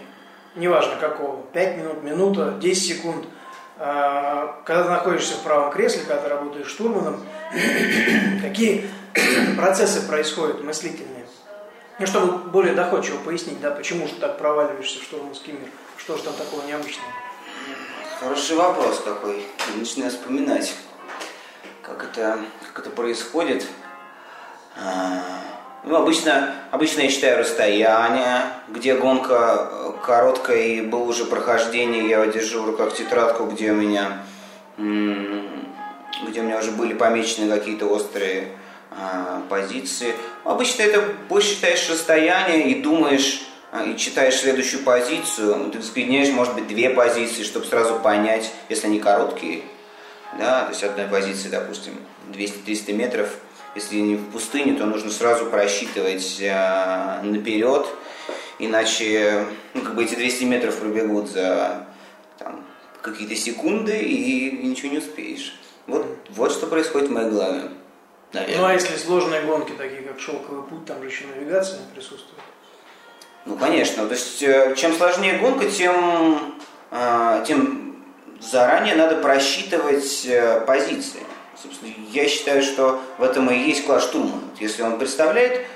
неважно 0.54 0.94
какого, 1.00 1.42
5 1.52 1.78
минут, 1.78 2.02
минута, 2.04 2.54
10 2.60 2.86
секунд, 2.86 3.24
когда 3.78 4.82
ты 4.82 4.90
находишься 4.90 5.34
в 5.34 5.42
правом 5.42 5.70
кресле, 5.70 6.02
когда 6.02 6.22
ты 6.22 6.28
работаешь 6.28 6.66
штурманом, 6.66 7.24
какие 8.42 8.90
процессы 9.56 10.06
происходят 10.06 10.64
мыслительные? 10.64 11.26
Ну, 12.00 12.06
чтобы 12.06 12.38
более 12.50 12.74
доходчиво 12.74 13.18
пояснить, 13.18 13.60
да, 13.60 13.70
почему 13.70 14.06
же 14.06 14.14
так 14.14 14.38
проваливаешься 14.38 15.00
в 15.00 15.02
штурманский 15.02 15.52
мир? 15.52 15.68
Что 15.96 16.16
же 16.16 16.24
там 16.24 16.34
такого 16.34 16.64
необычного? 16.66 17.10
Хороший 18.20 18.56
вопрос 18.56 19.02
такой. 19.02 19.44
Начинаю 19.76 20.10
вспоминать, 20.10 20.74
как 21.82 22.04
это, 22.04 22.38
как 22.66 22.84
это 22.84 22.90
происходит. 22.90 23.66
А, 24.76 25.22
ну, 25.84 25.96
обычно, 25.96 26.54
обычно 26.70 27.02
я 27.02 27.10
считаю 27.10 27.38
расстояние, 27.38 28.42
где 28.68 28.94
гонка 28.94 29.87
короткая 30.02 30.58
и 30.58 30.80
было 30.80 31.04
уже 31.04 31.24
прохождение, 31.24 32.08
я 32.08 32.26
держу 32.26 32.62
в 32.62 32.66
руках 32.66 32.94
тетрадку, 32.94 33.44
где 33.46 33.72
у 33.72 33.74
меня, 33.74 34.22
где 34.76 36.40
у 36.40 36.44
меня 36.44 36.58
уже 36.58 36.70
были 36.72 36.94
помечены 36.94 37.48
какие-то 37.54 37.86
острые 37.86 38.48
а, 38.90 39.42
позиции. 39.48 40.14
Обычно 40.44 40.82
это 40.82 41.04
больше 41.28 41.54
считаешь 41.54 41.88
расстояние 41.90 42.70
и 42.70 42.82
думаешь, 42.82 43.42
а, 43.70 43.84
и 43.84 43.96
читаешь 43.96 44.36
следующую 44.36 44.82
позицию, 44.82 45.70
ты 45.70 45.78
взглянешь, 45.78 46.30
может 46.30 46.54
быть, 46.54 46.66
две 46.66 46.90
позиции, 46.90 47.42
чтобы 47.42 47.66
сразу 47.66 47.96
понять, 48.00 48.50
если 48.68 48.86
они 48.86 48.98
короткие, 48.98 49.62
да, 50.38 50.64
то 50.64 50.70
есть 50.70 50.82
одной 50.84 51.06
позиции, 51.06 51.48
допустим, 51.48 51.94
200-300 52.32 52.92
метров, 52.92 53.28
если 53.74 53.96
не 53.96 54.16
в 54.16 54.30
пустыне, 54.30 54.74
то 54.74 54.86
нужно 54.86 55.10
сразу 55.10 55.46
просчитывать 55.46 56.38
э, 56.40 57.20
наперед, 57.22 57.86
иначе 58.58 59.46
ну, 59.74 59.82
как 59.82 59.94
бы 59.94 60.04
эти 60.04 60.14
200 60.14 60.44
метров 60.44 60.78
пробегут 60.78 61.28
за 61.28 61.86
там, 62.38 62.64
какие-то 63.02 63.34
секунды 63.34 63.98
и, 63.98 64.48
и 64.48 64.66
ничего 64.66 64.92
не 64.92 64.98
успеешь. 64.98 65.58
Вот, 65.86 66.06
вот 66.30 66.52
что 66.52 66.66
происходит 66.66 67.08
в 67.08 67.12
моей 67.12 67.30
голове. 67.30 67.70
Наверное. 68.32 68.58
Ну 68.58 68.64
а 68.66 68.72
если 68.74 68.96
сложные 68.96 69.42
гонки, 69.42 69.72
такие 69.72 70.02
как 70.02 70.20
шелковый 70.20 70.62
путь, 70.64 70.84
там 70.84 71.02
же 71.02 71.08
еще 71.08 71.24
навигация 71.26 71.80
присутствует. 71.94 72.42
Ну, 73.46 73.56
конечно. 73.56 74.06
То 74.06 74.12
есть, 74.14 74.42
э, 74.42 74.74
чем 74.76 74.92
сложнее 74.92 75.38
гонка, 75.38 75.70
тем, 75.70 76.54
э, 76.90 77.44
тем 77.46 78.04
заранее 78.40 78.94
надо 78.94 79.16
просчитывать 79.16 80.26
э, 80.26 80.60
позиции. 80.66 81.20
Собственно, 81.60 81.90
я 82.12 82.28
считаю, 82.28 82.62
что 82.62 83.00
в 83.16 83.22
этом 83.22 83.50
и 83.50 83.56
есть 83.56 83.86
класс 83.86 84.04
штурмана. 84.04 84.42
Если 84.60 84.82
он 84.82 84.98
представляет 84.98 85.66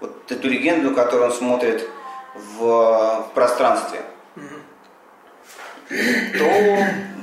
вот 0.00 0.30
эту 0.30 0.48
легенду, 0.48 0.94
которую 0.94 1.30
он 1.30 1.32
смотрит 1.32 1.88
в, 2.34 2.58
в 2.58 3.30
пространстве, 3.34 4.00
то, 5.88 6.78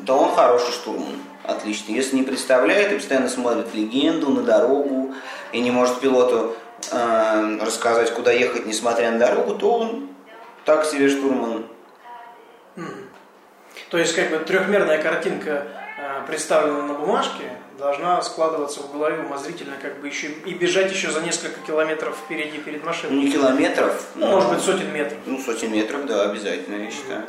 то 0.05 0.17
он 0.17 0.35
хороший 0.35 0.71
штурман. 0.71 1.21
Отлично. 1.43 1.93
Если 1.93 2.17
не 2.17 2.23
представляет 2.23 2.91
и 2.91 2.95
постоянно 2.95 3.29
смотрит 3.29 3.73
легенду 3.73 4.29
на 4.29 4.41
дорогу 4.41 5.13
и 5.53 5.61
не 5.61 5.71
может 5.71 6.01
пилоту 6.01 6.55
э, 6.91 7.57
рассказать, 7.61 8.13
куда 8.13 8.33
ехать, 8.33 8.65
несмотря 8.65 9.11
на 9.11 9.19
дорогу, 9.19 9.55
то 9.55 9.79
он 9.79 10.09
так 10.65 10.85
себе 10.85 11.07
штурман. 11.07 11.65
То 13.89 13.97
есть, 13.97 14.13
как 14.13 14.29
бы 14.29 14.39
трехмерная 14.39 15.01
картинка, 15.01 15.67
э, 15.97 16.27
представленная 16.27 16.81
на 16.81 16.93
бумажке, 16.95 17.51
должна 17.77 18.21
складываться 18.21 18.81
в 18.81 18.91
голове 18.91 19.19
умозрительно, 19.21 19.75
как 19.81 19.99
бы 19.99 20.07
еще 20.07 20.27
и 20.27 20.53
бежать 20.53 20.91
еще 20.91 21.11
за 21.11 21.21
несколько 21.21 21.59
километров 21.61 22.17
впереди 22.17 22.57
перед 22.57 22.83
машиной. 22.83 23.15
Не 23.15 23.31
километров. 23.31 24.07
Ну, 24.15 24.25
но... 24.25 24.31
может 24.33 24.49
быть, 24.49 24.61
сотен 24.61 24.91
метров. 24.93 25.19
Ну, 25.25 25.39
сотен 25.39 25.71
метров, 25.71 26.05
да, 26.05 26.23
обязательно, 26.23 26.83
я 26.83 26.91
считаю. 26.91 27.23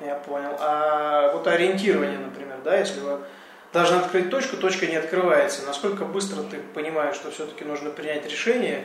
Я 0.00 0.14
понял. 0.16 0.56
А 0.58 1.32
вот 1.32 1.46
ориентирование, 1.46 2.18
например, 2.18 2.58
да, 2.64 2.78
если 2.78 3.00
вы 3.00 3.20
должны 3.72 3.96
открыть 3.96 4.30
точку, 4.30 4.56
точка 4.56 4.86
не 4.86 4.96
открывается. 4.96 5.66
Насколько 5.66 6.04
быстро 6.04 6.42
ты 6.42 6.58
понимаешь, 6.74 7.16
что 7.16 7.30
все-таки 7.30 7.64
нужно 7.64 7.90
принять 7.90 8.24
решение. 8.24 8.84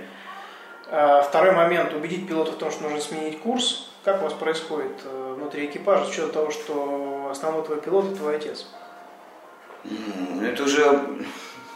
А 0.87 1.21
второй 1.23 1.51
момент, 1.51 1.93
убедить 1.93 2.27
пилота 2.27 2.51
в 2.51 2.57
том, 2.57 2.71
что 2.71 2.83
нужно 2.83 3.01
сменить 3.01 3.39
курс. 3.39 3.89
Как 4.03 4.21
у 4.21 4.25
вас 4.25 4.33
происходит 4.33 5.01
э, 5.03 5.33
внутри 5.35 5.65
экипажа, 5.65 6.05
с 6.05 6.09
учетом 6.09 6.31
того, 6.31 6.51
что 6.51 7.27
основной 7.31 7.65
твой 7.65 7.81
пилот– 7.81 8.15
твой 8.17 8.35
отец? 8.35 8.67
Это 10.41 10.63
уже 10.63 11.01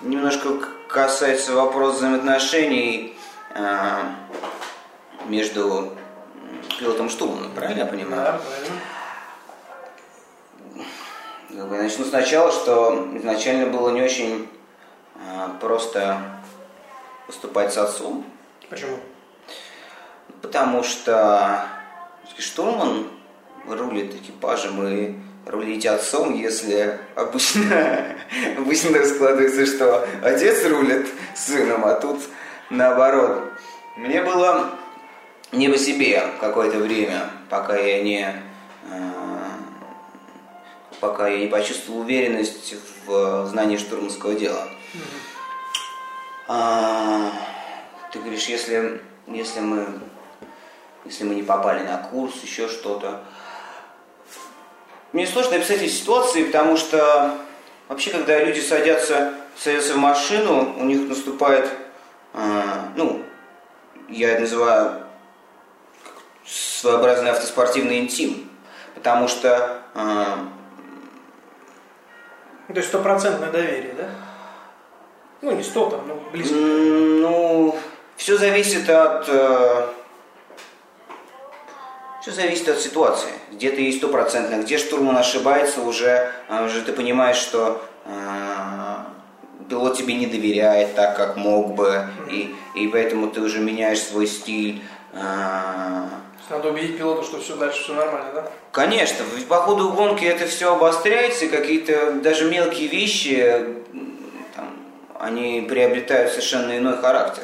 немножко 0.02 0.50
касается 0.88 1.54
вопроса 1.54 1.98
взаимоотношений 1.98 3.18
э, 3.54 4.04
между 5.28 5.94
пилотом 6.80 7.10
штурманом, 7.10 7.52
правильно 7.52 7.82
я 7.82 7.86
понимаю? 7.86 8.24
Да, 8.24 8.40
правильно. 8.40 8.80
Начну 11.84 12.06
сначала, 12.06 12.52
что 12.52 13.10
изначально 13.16 13.68
было 13.68 13.90
не 13.90 14.02
очень 14.02 14.48
а, 15.16 15.50
просто 15.60 16.22
поступать 17.28 17.74
с 17.74 17.78
отцом. 17.78 18.26
Почему? 18.70 18.98
Потому 20.42 20.84
что 20.84 21.66
штурман 22.38 23.08
рулит 23.68 24.16
экипажем 24.16 24.88
и 24.88 25.16
рулить 25.50 25.86
отцом, 25.86 26.34
если 26.34 27.00
обычно, 27.16 28.16
обычно 28.58 29.04
складывается, 29.06 29.66
что 29.66 30.08
отец 30.24 30.66
рулит 30.66 31.08
сыном, 31.36 31.86
а 31.86 31.96
тут 31.96 32.22
наоборот. 32.70 33.52
Мне 33.98 34.22
было 34.22 34.70
не 35.52 35.68
по 35.68 35.78
себе 35.78 36.24
какое-то 36.40 36.78
время, 36.78 37.30
пока 37.50 37.76
я 37.76 38.04
не 38.04 38.26
а, 38.92 39.40
пока 41.00 41.28
я 41.28 41.40
не 41.40 41.48
почувствовал 41.48 42.02
уверенность 42.02 42.76
в 43.06 43.48
знании 43.48 43.78
штурманского 43.78 44.36
дела. 44.36 44.68
А, 46.48 47.32
ты 48.12 48.20
говоришь, 48.20 48.46
если, 48.46 49.02
если, 49.28 49.60
мы, 49.60 49.88
если 51.06 51.24
мы 51.24 51.36
не 51.36 51.44
попали 51.44 51.84
на 51.84 51.98
курс, 51.98 52.36
еще 52.44 52.68
что-то. 52.68 53.24
Мне 55.12 55.26
сложно 55.26 55.56
описать 55.56 55.82
эти 55.82 55.92
ситуации, 55.92 56.44
потому 56.44 56.78
что 56.78 57.36
вообще, 57.88 58.12
когда 58.12 58.44
люди 58.44 58.60
садятся, 58.60 59.34
садятся 59.58 59.94
в 59.94 59.98
машину, 59.98 60.76
у 60.78 60.84
них 60.84 61.08
наступает, 61.10 61.70
а, 62.34 62.90
ну, 62.96 63.24
я 64.08 64.32
это 64.32 64.42
называю 64.42 65.04
своеобразный 66.46 67.32
автоспортивный 67.32 68.00
интим, 68.00 68.50
потому 68.96 69.28
что 69.28 69.80
ну, 72.70 72.76
то 72.76 72.82
есть 72.82 72.90
стопроцентное 72.90 73.50
доверие, 73.50 73.96
да? 73.98 74.10
Ну, 75.42 75.54
не 75.54 75.64
сто 75.64 75.90
там, 75.90 76.08
но 76.08 76.16
близко. 76.32 76.54
Ну, 76.54 77.76
все 78.16 78.38
зависит 78.38 78.88
от... 78.88 79.28
Э, 79.28 79.88
все 82.22 82.32
зависит 82.32 82.68
от 82.68 82.80
ситуации. 82.80 83.32
Где-то 83.52 83.80
есть 83.80 84.00
стопроцентно, 84.00 84.62
где 84.62 84.78
штурман 84.78 85.18
ошибается, 85.18 85.82
уже, 85.82 86.32
э, 86.50 86.66
уже 86.66 86.82
ты 86.82 86.92
понимаешь, 86.92 87.38
что 87.38 87.82
э, 88.06 88.96
пилот 89.70 89.98
тебе 89.98 90.16
не 90.16 90.26
доверяет 90.26 90.96
так, 90.96 91.16
как 91.16 91.38
мог 91.38 91.76
бы, 91.76 92.08
и, 92.30 92.54
и 92.76 92.88
поэтому 92.88 93.30
ты 93.30 93.40
уже 93.42 93.60
меняешь 93.60 94.02
свой 94.02 94.28
стиль. 94.28 94.82
А, 95.14 96.10
Надо 96.50 96.70
убедить 96.70 96.98
пилота, 96.98 97.24
что 97.24 97.40
все 97.40 97.56
дальше 97.56 97.84
все 97.84 97.94
нормально, 97.94 98.32
да? 98.34 98.52
Конечно, 98.72 99.24
ведь 99.36 99.48
по 99.48 99.58
ходу 99.58 99.92
гонки 99.92 100.26
это 100.26 100.46
все 100.46 100.74
обостряется, 100.76 101.48
какие-то 101.48 102.14
даже 102.14 102.50
мелкие 102.50 102.88
вещи, 102.88 103.66
там, 104.56 104.76
они 105.20 105.66
приобретают 105.68 106.32
совершенно 106.32 106.78
иной 106.78 106.98
характер. 106.98 107.44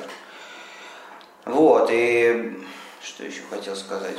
Вот, 1.45 1.89
и 1.91 2.57
что 3.03 3.23
еще 3.23 3.41
хотел 3.49 3.75
сказать? 3.75 4.17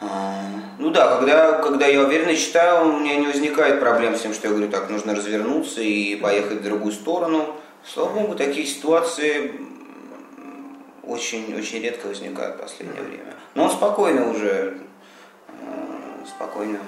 Ну 0.00 0.90
да, 0.90 1.16
когда, 1.16 1.52
когда 1.58 1.86
я 1.86 2.02
уверенно 2.02 2.36
читаю, 2.36 2.88
у 2.88 2.98
меня 2.98 3.16
не 3.16 3.26
возникает 3.26 3.80
проблем 3.80 4.14
с 4.14 4.20
тем, 4.20 4.34
что 4.34 4.48
я 4.48 4.52
говорю, 4.52 4.70
так, 4.70 4.90
нужно 4.90 5.14
развернуться 5.14 5.80
и 5.80 6.16
поехать 6.16 6.60
в 6.60 6.62
другую 6.62 6.92
сторону. 6.92 7.56
Слава 7.84 8.10
богу, 8.10 8.34
такие 8.34 8.66
ситуации 8.66 9.52
очень, 11.02 11.56
очень 11.58 11.80
редко 11.82 12.08
возникают 12.08 12.56
в 12.56 12.60
последнее 12.60 13.02
время. 13.02 13.34
Но 13.54 13.64
он 13.64 13.70
спокойно 13.70 14.30
уже, 14.30 14.78
э, 15.48 16.26
спокойно. 16.26 16.80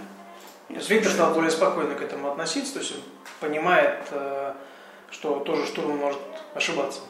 Виктор 0.69 1.11
стал 1.11 1.33
более 1.33 1.51
спокойно 1.51 1.95
к 1.95 2.03
этому 2.03 2.31
относиться, 2.31 2.75
то 2.75 2.81
есть 2.81 2.93
он 2.93 3.01
понимает, 3.41 4.01
э, 4.11 4.53
что 5.11 5.39
тоже 5.41 5.67
штурман 5.67 5.97
может 5.97 6.21
ошибаться. 6.55 7.01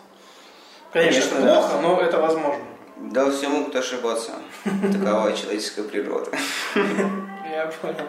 Конечно, 0.93 1.21
Конечно, 1.23 1.37
это 1.39 1.47
да. 1.47 1.61
плохо, 1.61 1.81
но 1.83 2.01
это 2.01 2.19
возможно. 2.19 2.65
Да, 3.01 3.31
все 3.31 3.49
могут 3.49 3.75
ошибаться. 3.77 4.33
Такова 4.65 5.33
человеческая 5.33 5.85
природа. 5.85 6.31
Я 6.75 7.67
понял. 7.81 8.09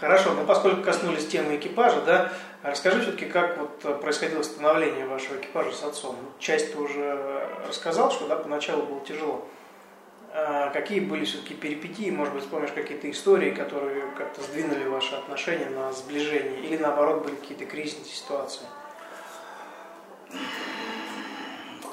Хорошо, 0.00 0.34
но 0.34 0.44
поскольку 0.44 0.82
коснулись 0.82 1.26
темы 1.26 1.56
экипажа, 1.56 2.02
да, 2.02 2.32
расскажи 2.62 3.00
все-таки, 3.00 3.26
как 3.26 3.56
вот 3.56 4.00
происходило 4.00 4.42
становление 4.42 5.06
вашего 5.06 5.36
экипажа 5.36 5.72
с 5.72 5.82
отцом. 5.82 6.16
Часть 6.38 6.72
ты 6.72 6.78
уже 6.78 7.48
рассказал, 7.66 8.10
что 8.10 8.26
да, 8.26 8.36
поначалу 8.36 8.82
было 8.82 9.00
тяжело. 9.00 9.48
А 10.34 10.70
какие 10.70 11.00
были 11.00 11.24
все-таки 11.24 11.54
перипетии, 11.54 12.10
может 12.10 12.34
быть, 12.34 12.42
вспомнишь 12.42 12.72
какие-то 12.72 13.10
истории, 13.10 13.52
которые 13.52 14.10
как-то 14.18 14.42
сдвинули 14.42 14.84
ваши 14.84 15.14
отношения 15.14 15.70
на 15.70 15.92
сближение, 15.92 16.60
или 16.60 16.76
наоборот 16.76 17.24
были 17.24 17.36
какие-то 17.36 17.64
кризисные 17.64 18.12
ситуации? 18.12 18.66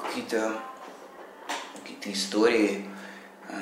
Какие-то 0.06 0.52
какие-то 2.04 2.10
истории. 2.18 2.84
э, 3.48 3.54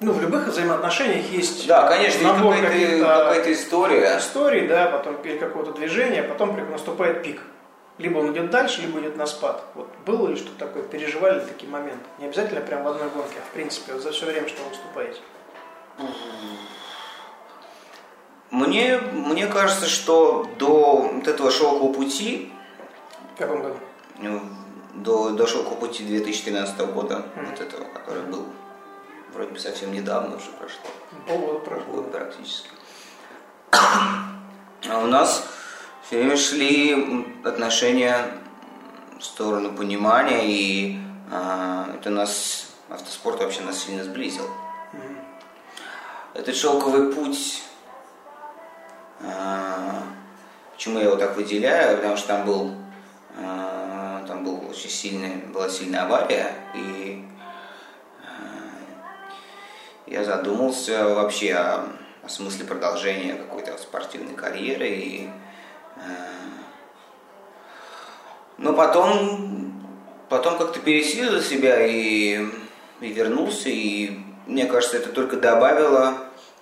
Ну, 0.00 0.12
в 0.12 0.20
любых 0.20 0.46
взаимоотношениях 0.46 1.26
есть 1.30 1.66
Да, 1.66 1.88
конечно, 1.88 2.18
есть 2.18 2.22
набор 2.22 2.54
какая-то, 2.54 2.72
каких-то 2.74 3.04
какая-то 3.04 3.52
история. 3.52 4.18
историй, 4.18 4.68
да, 4.68 4.86
потом 4.86 5.16
или 5.22 5.38
какого-то 5.38 5.72
движения, 5.72 6.20
а 6.20 6.28
потом 6.28 6.70
наступает 6.70 7.22
пик. 7.22 7.40
Либо 7.98 8.18
он 8.18 8.32
идет 8.32 8.50
дальше, 8.50 8.82
либо 8.82 9.00
идет 9.00 9.16
на 9.16 9.24
спад. 9.26 9.64
Вот 9.74 9.88
было 10.04 10.28
ли 10.28 10.36
что-то 10.36 10.58
такое, 10.66 10.82
переживали 10.82 11.40
ли 11.40 11.46
такие 11.46 11.70
моменты? 11.70 12.04
Не 12.18 12.26
обязательно 12.26 12.60
прям 12.60 12.82
в 12.84 12.88
одной 12.88 13.08
гонке, 13.08 13.36
а 13.38 13.48
в 13.48 13.54
принципе 13.54 13.94
вот 13.94 14.02
за 14.02 14.12
все 14.12 14.26
время, 14.26 14.48
что 14.48 14.62
вы 14.64 14.68
выступаете. 14.68 15.20
Мне, 18.50 18.98
мне 18.98 19.46
кажется, 19.46 19.86
что 19.86 20.46
до 20.58 21.08
вот 21.12 21.26
этого 21.26 21.50
шелкового 21.50 21.92
пути, 21.92 22.52
В 23.34 23.38
каком 23.38 23.62
году? 23.62 23.76
До, 25.02 25.30
до 25.30 25.46
шелкового 25.46 25.80
пути 25.80 26.04
2013 26.04 26.78
года, 26.92 27.24
вот 27.34 27.60
этого, 27.60 27.84
который 27.84 28.22
был 28.22 28.46
вроде 29.32 29.50
бы 29.50 29.58
совсем 29.58 29.92
недавно 29.92 30.36
уже 30.36 30.50
прошло, 30.58 30.90
Полгода 31.26 31.58
прошло. 31.60 31.92
год 31.92 32.12
практически. 32.12 32.68
А 33.72 35.00
у 35.02 35.06
нас 35.06 35.46
все 36.06 36.18
время 36.18 36.36
шли 36.36 37.26
отношения 37.44 38.38
в 39.18 39.24
сторону 39.24 39.72
понимания, 39.72 40.46
и 40.46 40.98
а, 41.30 41.88
это 41.94 42.10
нас, 42.10 42.68
автоспорт 42.88 43.40
вообще 43.40 43.62
нас 43.62 43.78
сильно 43.78 44.04
сблизил. 44.04 44.48
Этот 46.34 46.54
шелковый 46.54 47.12
путь, 47.12 47.62
а, 49.22 50.02
почему 50.74 50.98
я 50.98 51.06
его 51.06 51.16
так 51.16 51.36
выделяю, 51.36 51.96
потому 51.96 52.16
что 52.16 52.28
там 52.28 52.46
был, 52.46 52.74
а, 53.38 54.15
там 54.26 54.44
был 54.44 54.68
очень 54.68 54.90
сильный, 54.90 55.36
была 55.52 55.68
сильная 55.68 56.04
авария, 56.04 56.52
и 56.74 57.24
а, 58.22 58.80
я 60.06 60.24
задумался 60.24 61.08
вообще 61.08 61.54
о, 61.54 61.88
о 62.22 62.28
смысле 62.28 62.64
продолжения 62.64 63.34
какой-то 63.34 63.78
спортивной 63.78 64.34
карьеры, 64.34 64.88
и, 64.88 65.28
а, 65.96 66.00
но 68.58 68.72
потом, 68.72 69.82
потом 70.28 70.58
как-то 70.58 70.80
пересилил 70.80 71.40
себя 71.40 71.86
и, 71.86 72.46
и 73.00 73.08
вернулся, 73.08 73.68
и 73.68 74.18
мне 74.46 74.66
кажется, 74.66 74.96
это 74.98 75.10
только 75.10 75.36
добавило, 75.36 76.18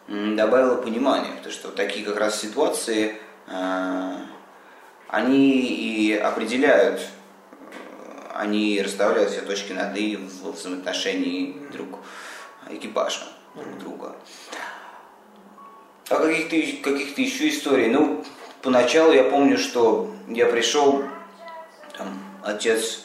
добавило 0.08 0.76
понимания, 0.76 1.32
потому 1.36 1.52
что 1.52 1.70
такие 1.70 2.04
как 2.04 2.18
раз 2.18 2.40
ситуации, 2.40 3.16
а, 3.46 4.20
они 5.08 5.60
и 5.60 6.14
определяют, 6.14 7.00
э, 7.00 7.23
они 8.34 8.82
расставляют 8.82 9.30
все 9.30 9.42
точки 9.42 9.72
над 9.72 9.96
«и» 9.96 10.16
в 10.16 10.52
взаимоотношении 10.52 11.56
друг 11.72 12.00
экипажа 12.68 13.20
друг 13.54 13.78
друга. 13.78 14.16
А 16.10 16.16
каких-то 16.16 16.90
каких 16.90 17.16
еще 17.16 17.48
историй? 17.48 17.86
Ну, 17.86 18.24
поначалу 18.62 19.12
я 19.12 19.24
помню, 19.24 19.56
что 19.56 20.10
я 20.28 20.46
пришел, 20.46 21.04
там, 21.96 22.18
отец 22.42 23.04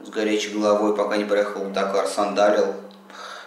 с 0.00 0.08
горячей 0.08 0.50
головой, 0.50 0.96
пока 0.96 1.16
не 1.16 1.24
проехал 1.24 1.64
в 1.64 1.72
Дакар, 1.72 2.06
сандалил. 2.06 2.74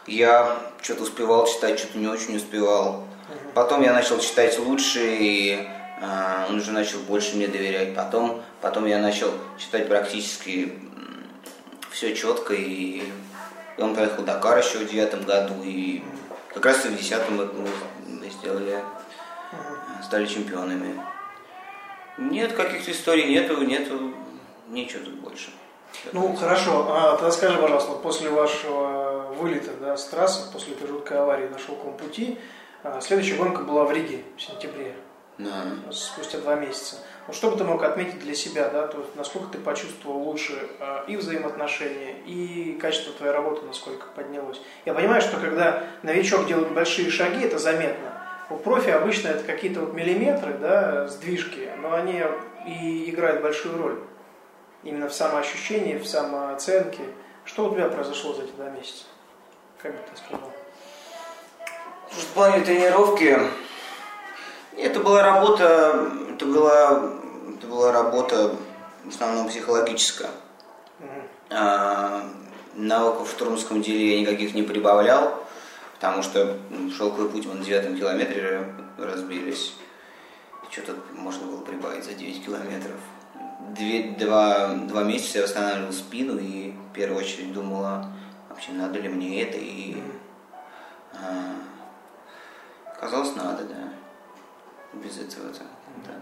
Я 0.06 0.58
что-то 0.82 1.04
успевал 1.04 1.48
читать, 1.48 1.80
что-то 1.80 1.98
не 1.98 2.08
очень 2.08 2.36
успевал. 2.36 3.06
Потом 3.54 3.82
я 3.82 3.94
начал 3.94 4.20
читать 4.20 4.60
лучше, 4.60 5.00
и 5.00 5.68
а, 6.02 6.48
он 6.50 6.58
уже 6.58 6.72
начал 6.72 7.00
больше 7.00 7.36
мне 7.36 7.48
доверять. 7.48 7.96
Потом, 7.96 8.42
потом 8.60 8.86
я 8.86 9.00
начал 9.00 9.32
читать 9.58 9.88
практически 9.88 10.74
все 11.92 12.16
четко, 12.16 12.54
и, 12.54 13.04
он 13.78 13.94
проехал 13.94 14.24
Дакар 14.24 14.58
еще 14.58 14.80
в 14.80 14.90
девятом 14.90 15.24
году, 15.24 15.56
и 15.64 16.04
как 16.54 16.66
раз 16.66 16.86
и 16.86 16.90
в 16.90 16.98
десятом 16.98 17.36
мы, 17.38 18.30
сделали, 18.30 18.80
а, 19.52 20.04
стали 20.04 20.26
чемпионами. 20.26 21.02
Нет, 22.18 22.54
каких-то 22.54 22.92
историй 22.92 23.28
нету, 23.30 23.62
нету, 23.62 24.14
ничего 24.70 25.06
тут 25.06 25.16
больше. 25.16 25.52
Ну, 26.14 26.36
хорошо. 26.36 26.88
А, 26.90 27.16
тогда 27.18 27.32
скажи, 27.32 27.58
пожалуйста, 27.58 27.94
после 27.94 28.30
вашего 28.30 29.34
вылета 29.38 29.72
да, 29.80 29.98
с 29.98 30.06
трассы, 30.06 30.52
после 30.52 30.74
этой 30.74 30.88
жуткой 30.88 31.20
аварии 31.20 31.48
на 31.48 31.58
шелковом 31.58 31.98
пути, 31.98 32.38
а, 32.84 33.00
следующая 33.02 33.36
гонка 33.36 33.64
была 33.64 33.84
в 33.86 33.92
Риге 33.92 34.24
в 34.38 34.42
сентябре, 34.42 34.96
Да. 35.38 35.64
спустя 35.92 36.40
два 36.40 36.56
месяца. 36.56 36.98
Вот 37.32 37.38
что 37.38 37.50
бы 37.50 37.56
ты 37.56 37.64
мог 37.64 37.82
отметить 37.82 38.20
для 38.20 38.36
себя, 38.36 38.68
да, 38.68 38.88
то 38.88 38.98
есть 39.00 39.16
насколько 39.16 39.48
ты 39.54 39.58
почувствовал 39.58 40.18
лучше 40.18 40.68
а, 40.82 41.06
и 41.08 41.16
взаимоотношения, 41.16 42.16
и 42.26 42.78
качество 42.82 43.14
твоей 43.14 43.32
работы, 43.32 43.66
насколько 43.66 44.08
поднялось. 44.08 44.62
Я 44.84 44.94
понимаю, 44.94 45.22
что 45.22 45.38
когда 45.38 45.82
новичок 46.04 46.46
делает 46.46 46.74
большие 46.74 47.10
шаги, 47.10 47.46
это 47.46 47.58
заметно. 47.58 48.22
У 48.50 48.58
профи 48.58 48.90
обычно 48.90 49.30
это 49.30 49.46
какие-то 49.46 49.80
вот 49.80 49.94
миллиметры, 49.94 50.56
да, 50.56 51.08
сдвижки, 51.08 51.70
но 51.78 51.94
они 51.94 52.22
и 52.68 53.10
играют 53.10 53.42
большую 53.42 53.82
роль. 53.82 54.00
Именно 54.84 55.08
в 55.08 55.14
самоощущении, 55.14 55.98
в 55.98 56.06
самооценке. 56.06 57.04
Что 57.46 57.70
у 57.70 57.74
тебя 57.74 57.88
произошло 57.88 58.34
за 58.34 58.44
эти 58.44 58.52
два 58.52 58.70
месяца? 58.72 59.06
Как 59.82 59.94
бы 59.94 60.00
ты 60.14 60.22
сказал? 60.22 60.52
В 62.10 62.34
плане 62.34 62.66
тренировки, 62.66 63.40
это 64.78 65.00
была 65.00 65.24
работа, 65.24 66.12
это 66.34 66.46
была, 66.46 67.21
это 67.58 67.68
была 67.68 67.92
работа 67.92 68.56
в 69.04 69.10
основном 69.10 69.48
психологическая. 69.48 70.30
Мгм. 71.00 71.28
А, 71.50 72.24
навыков 72.76 73.28
в 73.28 73.32
штурмском 73.32 73.82
деле 73.82 74.16
я 74.16 74.22
никаких 74.22 74.54
не 74.54 74.64
прибавлял, 74.64 75.44
потому 75.96 76.24
что 76.24 76.58
шелковый 76.96 77.30
путь 77.30 77.46
мы 77.46 77.56
на 77.56 77.64
девятом 77.64 77.98
километре 77.98 78.74
разбились. 78.98 79.74
Что 80.70 80.82
тут 80.84 81.18
можно 81.18 81.48
было 81.48 81.62
прибавить 81.62 82.06
за 82.06 82.14
9 82.14 82.46
километров? 82.46 82.96
Две, 83.76 84.16
два, 84.18 84.70
два 84.70 85.04
месяца 85.04 85.40
я 85.40 85.44
восстанавливал 85.44 85.92
спину 85.92 86.38
и 86.40 86.72
в 86.72 86.94
первую 86.94 87.20
очередь 87.20 87.52
думала, 87.52 88.10
вообще 88.50 88.72
надо 88.72 89.00
ли 89.00 89.10
мне 89.10 89.44
это 89.44 89.58
и 89.58 90.02
а, 91.14 91.56
казалось 93.00 93.36
надо, 93.36 93.66
да. 93.66 93.94
Без 94.94 95.18
этого-то, 95.18 95.64
да. 96.06 96.14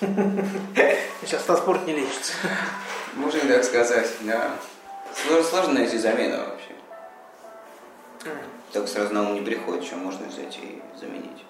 Сейчас 1.22 1.40
автоспорт 1.40 1.86
не 1.86 1.94
лечится. 1.94 2.32
Можно 3.14 3.40
так 3.40 3.64
сказать, 3.64 4.10
да. 4.20 4.50
Сложно, 5.14 5.44
сложно 5.44 5.72
найти 5.74 5.98
замену 5.98 6.36
вообще. 6.38 6.72
Так 8.72 8.88
сразу 8.88 9.14
на 9.14 9.22
ум 9.22 9.34
не 9.34 9.40
приходит, 9.40 9.84
что 9.84 9.96
можно 9.96 10.26
взять 10.26 10.58
и 10.58 10.82
заменить. 10.98 11.44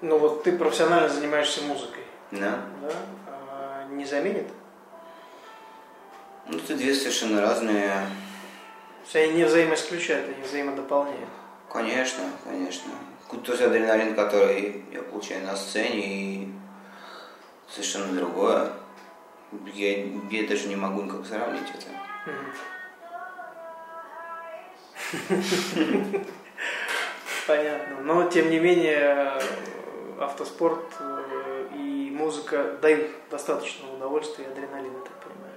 Ну 0.00 0.18
вот 0.18 0.42
ты 0.42 0.52
профессионально 0.52 1.08
занимаешься 1.08 1.62
музыкой, 1.62 2.02
Да. 2.32 2.58
да? 2.82 2.92
А 3.28 3.86
не 3.90 4.04
заменит? 4.04 4.48
Ну, 6.46 6.58
это 6.58 6.74
две 6.74 6.94
совершенно 6.94 7.40
разные. 7.40 7.88
То 7.90 9.04
есть 9.04 9.16
они 9.16 9.38
не 9.38 9.44
взаимоисключают, 9.44 10.28
они 10.28 10.42
взаимодополняют. 10.42 11.28
Конечно, 11.72 12.24
конечно. 12.44 12.90
Тот 13.30 13.60
адреналин, 13.60 14.14
который 14.14 14.84
я 14.92 15.02
получаю 15.02 15.44
на 15.46 15.56
сцене, 15.56 16.00
и 16.06 16.48
совершенно 17.74 18.12
другое. 18.14 18.70
Я, 19.72 20.04
я 20.30 20.48
даже 20.48 20.68
не 20.68 20.76
могу 20.76 21.02
никак 21.02 21.26
сравнить 21.26 21.68
это. 21.74 21.86
Понятно. 27.46 27.96
Но 28.02 28.28
тем 28.30 28.50
не 28.50 28.58
менее 28.58 29.32
автоспорт 30.18 30.84
э, 30.98 31.68
и 31.74 32.10
музыка 32.10 32.78
дают 32.80 33.10
достаточно 33.30 33.92
удовольствия 33.92 34.44
и 34.44 34.48
адреналина, 34.48 34.98
так 35.00 35.12
понимаю. 35.20 35.52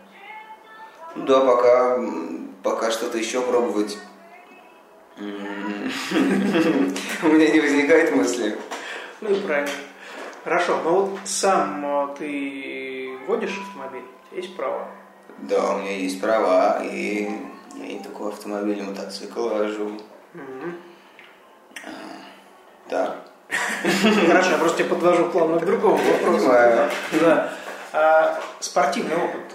Ну 1.16 1.26
да, 1.26 1.40
пока, 1.42 2.00
пока 2.64 2.92
что-то 2.92 3.18
еще 3.18 3.42
пробовать. 3.42 3.98
м, 5.18 5.92
У 7.24 7.28
меня 7.28 7.50
не 7.52 7.60
возникает 7.62 8.14
мысли. 8.14 8.58
Ну 9.22 9.30
и 9.30 9.40
правильно. 9.42 9.72
Хорошо, 10.48 10.80
но 10.82 11.02
вот 11.02 11.20
сам 11.26 11.86
э, 11.86 12.16
ты 12.18 13.18
водишь 13.28 13.60
автомобиль? 13.68 14.06
У 14.06 14.30
тебя 14.30 14.42
есть 14.42 14.56
право? 14.56 14.88
Да, 15.40 15.74
у 15.74 15.80
меня 15.80 15.92
есть 15.92 16.22
права, 16.22 16.82
и 16.86 17.30
я 17.76 17.86
не 17.86 18.00
только 18.00 18.30
автомобиль, 18.30 18.82
мотоцикл 18.82 19.50
вожу. 19.50 20.00
Мгм. 20.34 20.78
Да. 22.90 23.18
Хорошо, 24.28 24.52
я 24.52 24.58
просто 24.58 24.78
тебе 24.78 24.90
подвожу 24.90 25.26
плавно 25.26 25.60
к 25.60 25.66
другому 25.66 25.98
вопросу. 25.98 26.48
Да. 27.20 27.54
А 27.92 28.40
спортивный 28.62 29.18
опыт 29.18 29.47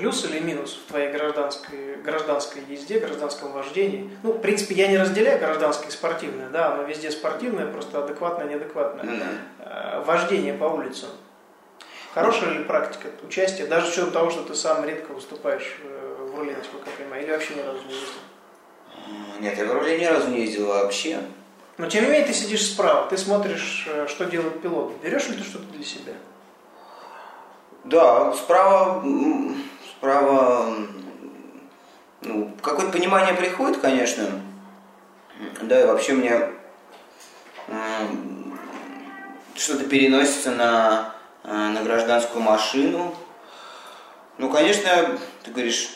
плюс 0.00 0.24
или 0.24 0.38
минус 0.40 0.80
в 0.82 0.88
твоей 0.88 1.12
гражданской, 1.12 1.96
гражданской 1.96 2.62
езде, 2.68 2.98
гражданском 2.98 3.52
вождении? 3.52 4.10
Ну, 4.22 4.32
в 4.32 4.40
принципе, 4.40 4.74
я 4.74 4.88
не 4.88 4.96
разделяю 4.96 5.38
гражданское 5.38 5.88
и 5.88 5.90
спортивное, 5.90 6.48
да, 6.48 6.72
оно 6.72 6.84
везде 6.84 7.10
спортивное, 7.10 7.66
просто 7.66 8.02
адекватное, 8.02 8.46
неадекватное. 8.46 9.28
Э, 9.58 10.02
Вождение 10.06 10.54
по 10.54 10.64
улицам. 10.64 11.10
Хорошая 12.14 12.50
ли 12.50 12.64
практика 12.64 13.08
участия, 13.22 13.66
даже 13.66 13.86
с 13.86 13.92
учетом 13.92 14.10
того, 14.12 14.30
что 14.30 14.42
ты 14.42 14.54
сам 14.54 14.84
редко 14.84 15.12
выступаешь 15.12 15.76
э, 15.84 16.26
в 16.32 16.38
руле, 16.38 16.56
насколько 16.56 16.88
я 16.88 16.96
понимаю, 16.96 17.22
или 17.22 17.32
вообще 17.32 17.54
ни 17.54 17.60
разу 17.60 17.80
не 17.86 17.94
ездил? 17.94 19.40
Нет, 19.40 19.58
я 19.58 19.64
в 19.66 19.72
руле 19.72 19.98
ни 20.00 20.04
разу 20.04 20.28
не 20.28 20.40
ездил 20.40 20.66
вообще. 20.68 21.18
Но 21.76 21.86
тем 21.86 22.04
не 22.04 22.10
менее 22.10 22.26
ты 22.26 22.32
сидишь 22.32 22.66
справа, 22.66 23.06
ты 23.08 23.18
смотришь, 23.18 23.86
э, 23.86 24.06
что 24.08 24.24
делает 24.24 24.62
пилот. 24.62 24.94
Берешь 25.02 25.28
ли 25.28 25.36
ты 25.36 25.44
что-то 25.44 25.66
для 25.66 25.84
себя? 25.84 26.14
Да, 27.84 28.32
справа, 28.34 29.02
м, 30.02 31.02
ну, 32.22 32.52
какое-то 32.62 32.92
понимание 32.92 33.34
приходит, 33.34 33.78
конечно. 33.78 34.26
Да, 35.62 35.80
и 35.80 35.86
вообще 35.86 36.12
мне 36.12 36.50
что-то 39.54 39.84
переносится 39.84 40.50
на, 40.52 41.14
э, 41.44 41.52
на 41.52 41.82
гражданскую 41.82 42.42
машину. 42.42 43.14
Ну, 44.38 44.50
конечно, 44.50 45.18
ты 45.44 45.50
говоришь, 45.50 45.90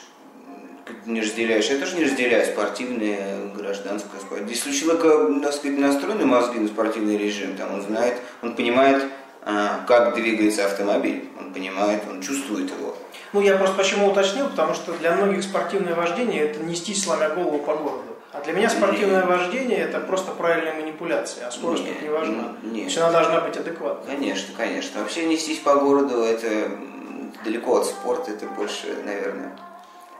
не 1.06 1.22
разделяешь. 1.22 1.66
Я 1.66 1.78
тоже 1.78 1.96
не 1.96 2.04
разделяю 2.04 2.44
спортивное, 2.44 3.46
гражданское. 3.54 4.10
Если 4.46 4.70
у 4.70 4.72
человека, 4.74 5.40
так 5.42 5.54
сказать, 5.54 5.78
настроены 5.78 6.26
мозги 6.26 6.58
на 6.58 6.68
спортивный 6.68 7.16
режим, 7.16 7.56
там 7.56 7.74
он 7.74 7.82
знает, 7.82 8.20
он 8.42 8.54
понимает, 8.54 9.04
а, 9.42 9.84
как 9.86 10.14
двигается 10.14 10.66
автомобиль. 10.66 11.28
Он 11.38 11.52
понимает, 11.52 12.02
он 12.10 12.20
чувствует 12.20 12.70
его. 12.70 12.96
Ну, 13.34 13.40
я 13.40 13.56
просто 13.56 13.74
почему 13.74 14.12
уточнил, 14.12 14.48
потому 14.48 14.74
что 14.74 14.92
для 14.92 15.10
многих 15.10 15.42
спортивное 15.42 15.96
вождение– 15.96 16.42
это 16.44 16.60
нестись, 16.60 17.02
сломя 17.02 17.30
голову 17.30 17.58
по 17.58 17.74
городу. 17.74 18.16
А 18.32 18.40
для 18.40 18.52
меня 18.52 18.70
спортивное 18.70 19.26
вождение– 19.26 19.78
это 19.80 19.98
просто 19.98 20.30
правильная 20.30 20.74
манипуляция, 20.74 21.48
а 21.48 21.50
скорость 21.50 21.82
Нет, 21.82 21.94
тут 21.94 22.02
не 22.02 22.10
важна. 22.10 22.44
нет. 22.62 22.94
То 22.94 23.02
она 23.02 23.10
должна 23.10 23.40
быть 23.40 23.56
адекватной. 23.56 24.14
Конечно, 24.14 24.54
конечно. 24.56 25.00
Вообще 25.00 25.26
нестись 25.26 25.58
по 25.58 25.74
городу, 25.74 26.22
это 26.22 26.78
далеко 27.44 27.78
от 27.78 27.86
спорта, 27.86 28.30
это 28.30 28.46
больше, 28.46 28.86
наверное, 29.04 29.50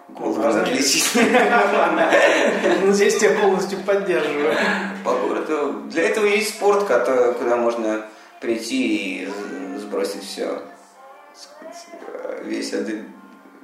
голову 0.08 0.42
а 0.42 0.52
надо 0.52 0.70
лечить. 0.72 1.08
Ну, 2.84 2.92
здесь 2.92 3.18
тебя 3.18 3.38
полностью 3.40 3.78
поддерживаю. 3.86 4.56
По 5.04 5.14
городу. 5.14 5.82
Для 5.88 6.02
этого 6.02 6.26
есть 6.26 6.56
спорт, 6.56 6.80
куда 6.80 7.56
можно 7.56 8.06
прийти 8.40 9.22
и 9.22 9.28
сбросить 9.78 10.24
все. 10.24 10.60
Весь, 12.42 12.72
адре- 12.72 13.08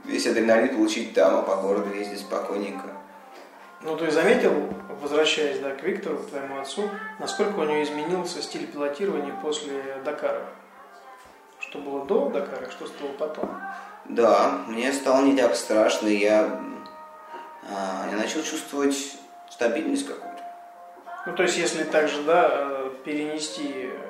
весь 0.05 0.27
адреналин 0.27 0.75
получить 0.75 1.15
там, 1.15 1.37
а 1.37 1.43
по 1.43 1.57
городу 1.57 1.95
ездить 1.95 2.21
спокойненько. 2.21 2.89
Ну, 3.83 3.97
ты 3.97 4.11
заметил, 4.11 4.53
возвращаясь 5.01 5.59
да, 5.61 5.71
к 5.71 5.83
Виктору, 5.83 6.19
к 6.19 6.29
твоему 6.29 6.61
отцу, 6.61 6.91
насколько 7.19 7.61
у 7.61 7.65
него 7.65 7.83
изменился 7.83 8.43
стиль 8.43 8.67
пилотирования 8.67 9.35
после 9.43 10.01
Дакара? 10.05 10.47
Что 11.61 11.79
было 11.79 12.05
до 12.05 12.29
Дакара, 12.29 12.71
что 12.71 12.87
стало 12.87 13.13
потом? 13.13 13.51
Да, 14.07 14.63
мне 14.67 14.93
стало 14.93 15.25
не 15.25 15.37
так 15.37 15.55
страшно, 15.55 16.09
я, 16.09 16.61
а, 17.71 18.09
я 18.11 18.17
начал 18.17 18.43
чувствовать 18.43 19.17
стабильность 19.49 20.07
какую-то. 20.07 20.43
Ну, 21.27 21.35
то 21.35 21.43
есть, 21.43 21.57
если 21.57 21.85
также, 21.85 22.23
да, 22.23 22.49
э, 22.51 22.91
перенести 23.05 23.73
э, 23.75 24.10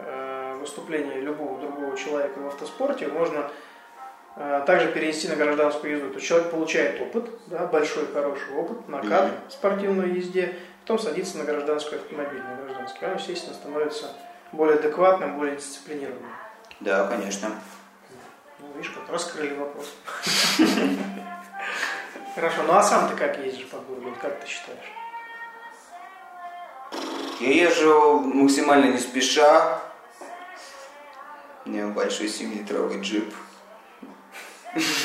выступление 0.61 1.21
любого 1.21 1.61
другого 1.61 1.97
человека 1.97 2.39
в 2.39 2.47
автоспорте, 2.47 3.09
можно 3.09 3.51
э, 4.37 4.63
также 4.67 4.89
перенести 4.93 5.29
на 5.29 5.37
гражданскую 5.37 5.93
езду. 5.93 6.09
То 6.11 6.17
есть, 6.17 6.27
человек 6.27 6.51
получает 6.51 7.01
опыт, 7.01 7.31
да, 7.47 7.67
большой, 7.67 8.07
хороший 8.07 8.55
опыт, 8.55 8.89
накат 8.89 9.31
в 9.49 9.53
спортивной 9.53 10.11
езде, 10.11 10.55
потом 10.83 10.99
садится 10.99 11.39
на 11.39 11.45
гражданскую 11.45 12.01
автомобиль, 12.01 12.43
на 12.43 12.57
гражданский. 12.63 13.07
Он, 13.07 13.17
естественно, 13.17 13.55
становится 13.55 14.07
более 14.53 14.77
адекватным, 14.77 15.39
более 15.39 15.57
дисциплинированным. 15.57 16.31
Да, 16.81 17.07
конечно. 17.07 17.51
Ну, 18.59 18.67
видишь, 18.77 18.91
как 18.91 19.09
раскрыли 19.13 19.55
вопрос. 19.55 19.95
Хорошо, 22.35 22.63
ну 22.67 22.75
а 22.75 22.83
сам 22.83 23.09
ты 23.09 23.17
как 23.17 23.39
ездишь 23.39 23.67
по 23.67 23.79
городу, 23.79 24.15
как 24.21 24.41
ты 24.41 24.47
считаешь? 24.47 24.79
Я 27.41 27.69
езжу 27.69 28.21
максимально 28.21 28.93
не 28.93 28.99
спеша. 28.99 29.81
У 31.71 31.73
меня 31.73 31.87
большой 31.87 32.27
7-литровый 32.27 33.01
джип, 33.01 33.33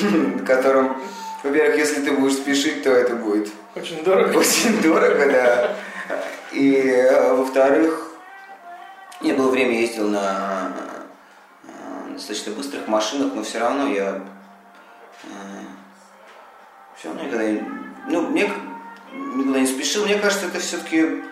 на 0.00 0.44
котором, 0.44 1.00
во-первых, 1.44 1.76
если 1.76 2.00
ты 2.00 2.10
будешь 2.10 2.38
спешить, 2.38 2.82
то 2.82 2.90
это 2.90 3.14
будет 3.14 3.50
Очень 3.76 4.02
дорого. 4.02 4.36
очень 4.36 4.82
дорого, 4.82 5.26
да. 5.30 5.76
И, 6.50 6.74
э, 6.74 7.34
во-вторых, 7.34 8.10
не 9.20 9.32
было 9.32 9.48
время 9.48 9.80
ездил 9.80 10.08
на 10.08 10.72
э, 11.62 12.14
достаточно 12.14 12.52
быстрых 12.52 12.88
машинах, 12.88 13.32
но 13.32 13.44
все 13.44 13.60
равно 13.60 13.86
я 13.86 14.22
все 16.96 17.08
равно 17.08 17.22
никогда 17.22 17.44
не, 17.48 17.62
ну, 18.08 18.22
мне 18.22 18.50
никуда 19.12 19.60
не 19.60 19.68
спешил. 19.68 20.04
Мне 20.04 20.18
кажется, 20.18 20.46
это 20.46 20.58
все-таки 20.58 21.22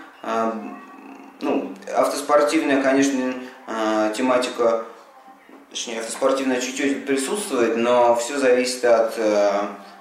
ну, 1.40 1.74
автоспортивная, 1.92 2.80
конечно, 2.80 3.34
э, 3.66 4.12
тематика, 4.16 4.84
точнее, 5.74 5.98
автоспортивная 5.98 6.60
чуть-чуть 6.60 7.04
присутствует, 7.04 7.76
но 7.76 8.14
все 8.14 8.38
зависит 8.38 8.84
от 8.84 9.18
э, 9.18 9.50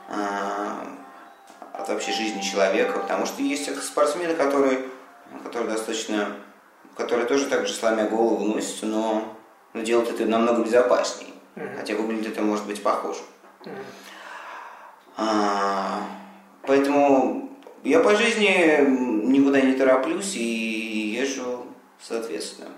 э, 0.10 0.68
от 1.74 1.90
вообще 1.90 2.12
жизни 2.12 2.42
человека, 2.42 3.00
потому 3.00 3.26
что 3.26 3.42
есть 3.42 3.76
спортсмены, 3.84 4.36
которые, 4.36 4.82
которые 5.44 5.72
достаточно, 5.72 6.28
которые 6.96 7.26
тоже 7.26 7.48
так 7.48 7.66
же 7.66 7.74
сломя 7.74 8.08
голову 8.08 8.46
носятся, 8.46 8.86
но, 8.86 9.36
но 9.74 9.82
делают 9.82 10.12
это 10.12 10.28
намного 10.28 10.64
безопаснее, 10.64 11.34
Мгм. 11.56 11.76
хотя 11.76 11.96
выглядит 11.96 12.34
это 12.34 12.44
может 12.44 12.68
быть 12.68 12.84
похоже. 12.84 13.22
Мгм. 13.66 13.76
А, 15.18 16.04
поэтому 16.68 17.50
я 17.84 18.00
по 18.00 18.16
жизни 18.16 18.78
никуда 19.28 19.60
не 19.60 19.74
тороплюсь 19.74 20.36
и 20.36 21.18
езжу 21.20 21.66
соответственно. 22.00 22.70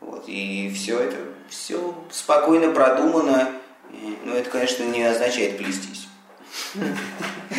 Вот, 0.00 0.24
и 0.28 0.72
все 0.74 1.00
это, 1.00 1.16
все 1.48 1.94
спокойно 2.10 2.72
продумано, 2.72 3.52
но 4.24 4.34
это, 4.34 4.48
конечно, 4.50 4.84
не 4.84 5.02
означает 5.02 5.58
плестись. 5.58 6.08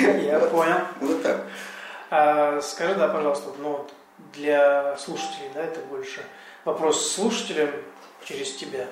Я 0.02 0.40
понял. 0.40 0.80
Вот 1.02 1.22
так. 1.22 1.46
А, 2.10 2.62
скажи, 2.62 2.96
да, 2.96 3.08
пожалуйста, 3.08 3.50
ну, 3.60 3.86
для 4.34 4.98
слушателей, 4.98 5.50
да, 5.54 5.64
это 5.64 5.80
больше 5.82 6.24
вопрос 6.66 7.12
слушателям 7.12 7.70
через 8.24 8.56
тебя. 8.56 8.88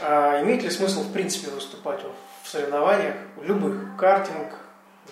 А 0.00 0.42
имеет 0.42 0.62
ли 0.62 0.70
смысл, 0.70 1.02
в 1.02 1.12
принципе, 1.12 1.50
выступать 1.50 2.00
в 2.42 2.48
соревнованиях, 2.48 3.14
любых, 3.42 3.96
картинг, 3.96 4.54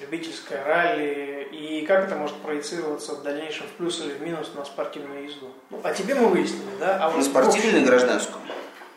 любительское 0.00 0.62
ралли, 0.64 1.48
и 1.52 1.84
как 1.86 2.04
это 2.04 2.16
может 2.16 2.36
проецироваться 2.36 3.14
в 3.14 3.22
дальнейшем 3.22 3.66
в 3.66 3.70
плюс 3.72 4.00
или 4.00 4.12
в 4.12 4.22
минус 4.22 4.50
на 4.54 4.64
спортивную 4.64 5.24
езду? 5.24 5.50
Ну, 5.70 5.80
а 5.82 5.92
тебе 5.92 6.14
мы 6.14 6.28
выяснили, 6.28 6.76
да? 6.78 7.04
А 7.04 7.10
на 7.10 7.22
спортивную 7.22 7.78
или 7.78 7.84
гражданскую? 7.84 8.42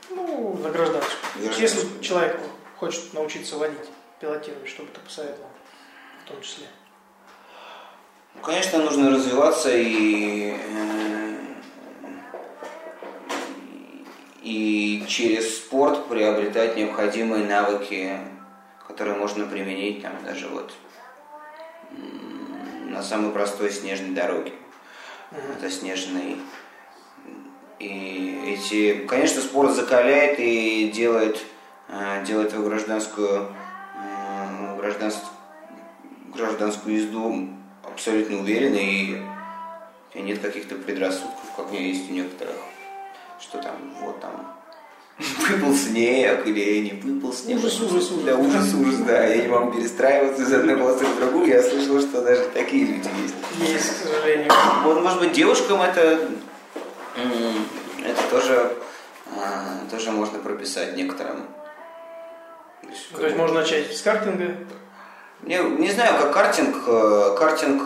Ну, 0.10 0.58
на 0.62 0.70
гражданскую. 0.70 1.18
Гражданскую. 1.36 1.62
Если 1.62 2.02
человек 2.02 2.40
хочет 2.78 3.14
научиться 3.14 3.58
водить, 3.58 3.90
пилотировать, 4.20 4.68
что 4.68 4.84
бы 4.84 4.90
ты 4.94 5.00
посоветовал 5.00 5.50
в 6.26 6.30
том 6.30 6.42
числе? 6.42 6.68
Ну, 8.36 8.42
конечно, 8.42 8.80
нужно 8.80 9.12
развиваться 9.12 9.70
и, 9.72 10.56
э, 10.56 11.38
и 14.42 15.06
через 15.08 15.58
спорт 15.58 16.08
приобретать 16.08 16.78
необходимые 16.78 17.46
навыки, 17.46 18.18
которые 18.88 19.18
можно 19.18 19.46
применить 19.46 20.02
там 20.02 20.14
даже 20.24 20.48
вот 20.48 20.74
на 21.92 23.04
самой 23.04 23.32
простой 23.32 23.72
снежной 23.72 24.12
дороге. 24.12 24.54
Это 25.32 25.70
снежный. 25.70 26.38
И 27.80 28.58
эти, 28.58 29.06
конечно, 29.06 29.42
спорт 29.42 29.72
закаляет 29.72 30.40
и 30.40 30.92
делает, 30.94 31.40
э, 31.88 32.26
делает 32.26 32.50
твою 32.50 32.68
гражданскую, 32.68 33.54
э, 33.96 34.78
гражданс- 34.78 35.24
гражданскую 36.34 36.96
езду 36.96 37.50
абсолютно 37.84 38.40
уверенной 38.40 38.86
и 38.86 39.22
тебя 40.20 40.24
нет 40.24 40.40
каких-то 40.40 40.76
предрассудков, 40.76 41.56
как 41.56 41.70
у 41.70 41.74
меня 41.74 41.88
есть 41.88 42.10
у 42.10 42.14
некоторых, 42.14 42.56
что 43.40 43.62
там, 43.62 43.76
вот 44.02 44.20
там, 44.20 44.59
выпал 45.20 45.74
снег 45.76 46.46
или 46.48 46.80
не 46.80 47.02
выпал 47.02 47.34
снег. 47.34 47.58
Ужас, 47.60 47.80
ужас, 47.82 48.12
ужас. 48.12 48.24
Да, 48.26 48.36
ужас, 48.36 48.74
ужас, 48.74 49.00
да. 49.00 49.26
Я 49.26 49.42
не 49.44 49.48
могу 49.48 49.72
перестраиваться 49.72 50.44
из 50.44 50.54
одной 50.54 50.78
полосы 50.78 51.06
в 51.06 51.16
другую. 51.18 51.48
Я 51.48 51.62
слышал, 51.62 52.00
что 52.00 52.22
даже 52.22 52.46
такие 52.54 52.86
люди 52.86 53.10
есть. 53.22 53.36
Есть, 53.72 53.90
к 54.02 54.08
сожалению. 54.08 54.52
Вот, 54.84 55.02
может 55.02 55.20
быть, 55.20 55.34
девушкам 55.34 55.82
это, 55.82 56.30
это 58.04 58.22
тоже, 58.32 58.72
а, 59.36 59.80
тоже 59.92 60.12
можно 60.12 60.40
прописать 60.40 60.96
некоторым. 60.96 61.48
То 62.82 62.90
есть, 62.90 63.12
То 63.12 63.26
есть 63.26 63.38
можно 63.38 63.60
начать 63.62 63.96
с 63.96 64.02
картинга, 64.02 64.56
Не, 65.44 65.58
не 65.58 65.92
знаю, 65.92 66.14
как 66.20 66.34
картинг. 66.34 66.76
э, 66.88 67.36
Картинг, 67.38 67.84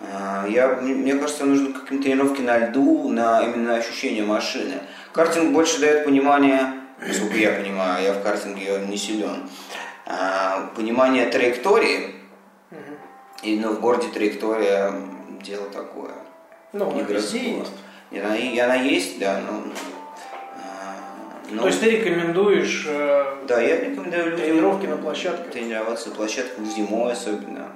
э, 0.00 0.46
я, 0.48 0.68
мне 0.80 0.94
мне 0.94 1.14
кажется, 1.14 1.44
нужны 1.44 1.72
какие-то 1.72 2.04
тренировки 2.04 2.40
на 2.40 2.58
льду, 2.58 3.08
на 3.08 3.42
именно 3.42 3.74
ощущение 3.76 4.24
машины. 4.24 4.80
Картинг 5.12 5.52
больше 5.52 5.80
дает 5.80 6.04
понимание, 6.04 6.74
насколько 6.98 7.36
я 7.36 7.52
понимаю, 7.52 8.04
я 8.04 8.12
в 8.14 8.22
картинге 8.22 8.80
не 8.88 8.96
силен, 8.96 9.48
а, 10.06 10.70
понимание 10.74 11.26
траектории. 11.26 12.14
И 13.42 13.58
ну, 13.58 13.72
в 13.72 13.80
городе 13.80 14.08
траектория 14.08 14.92
дело 15.42 15.66
такое. 15.70 16.12
ну, 16.72 16.92
не 16.92 17.02
везде 17.02 17.58
есть. 17.58 17.72
И 18.12 18.18
она, 18.18 18.36
и 18.36 18.58
она 18.58 18.74
есть, 18.76 19.18
да, 19.18 19.40
но... 19.40 19.64
а, 20.54 20.94
но- 21.50 21.62
То 21.62 21.68
есть 21.68 21.80
ты 21.80 21.90
рекомендуешь 21.90 22.84
э, 22.86 23.44
да, 23.48 23.60
я 23.60 23.80
рекомендую 23.80 24.24
людям 24.30 24.38
тренировки 24.40 24.86
на 24.86 24.96
площадках? 24.96 25.50
тренироваться 25.50 26.10
на 26.10 26.14
площадках 26.14 26.64
зимой 26.66 27.12
особенно, 27.12 27.72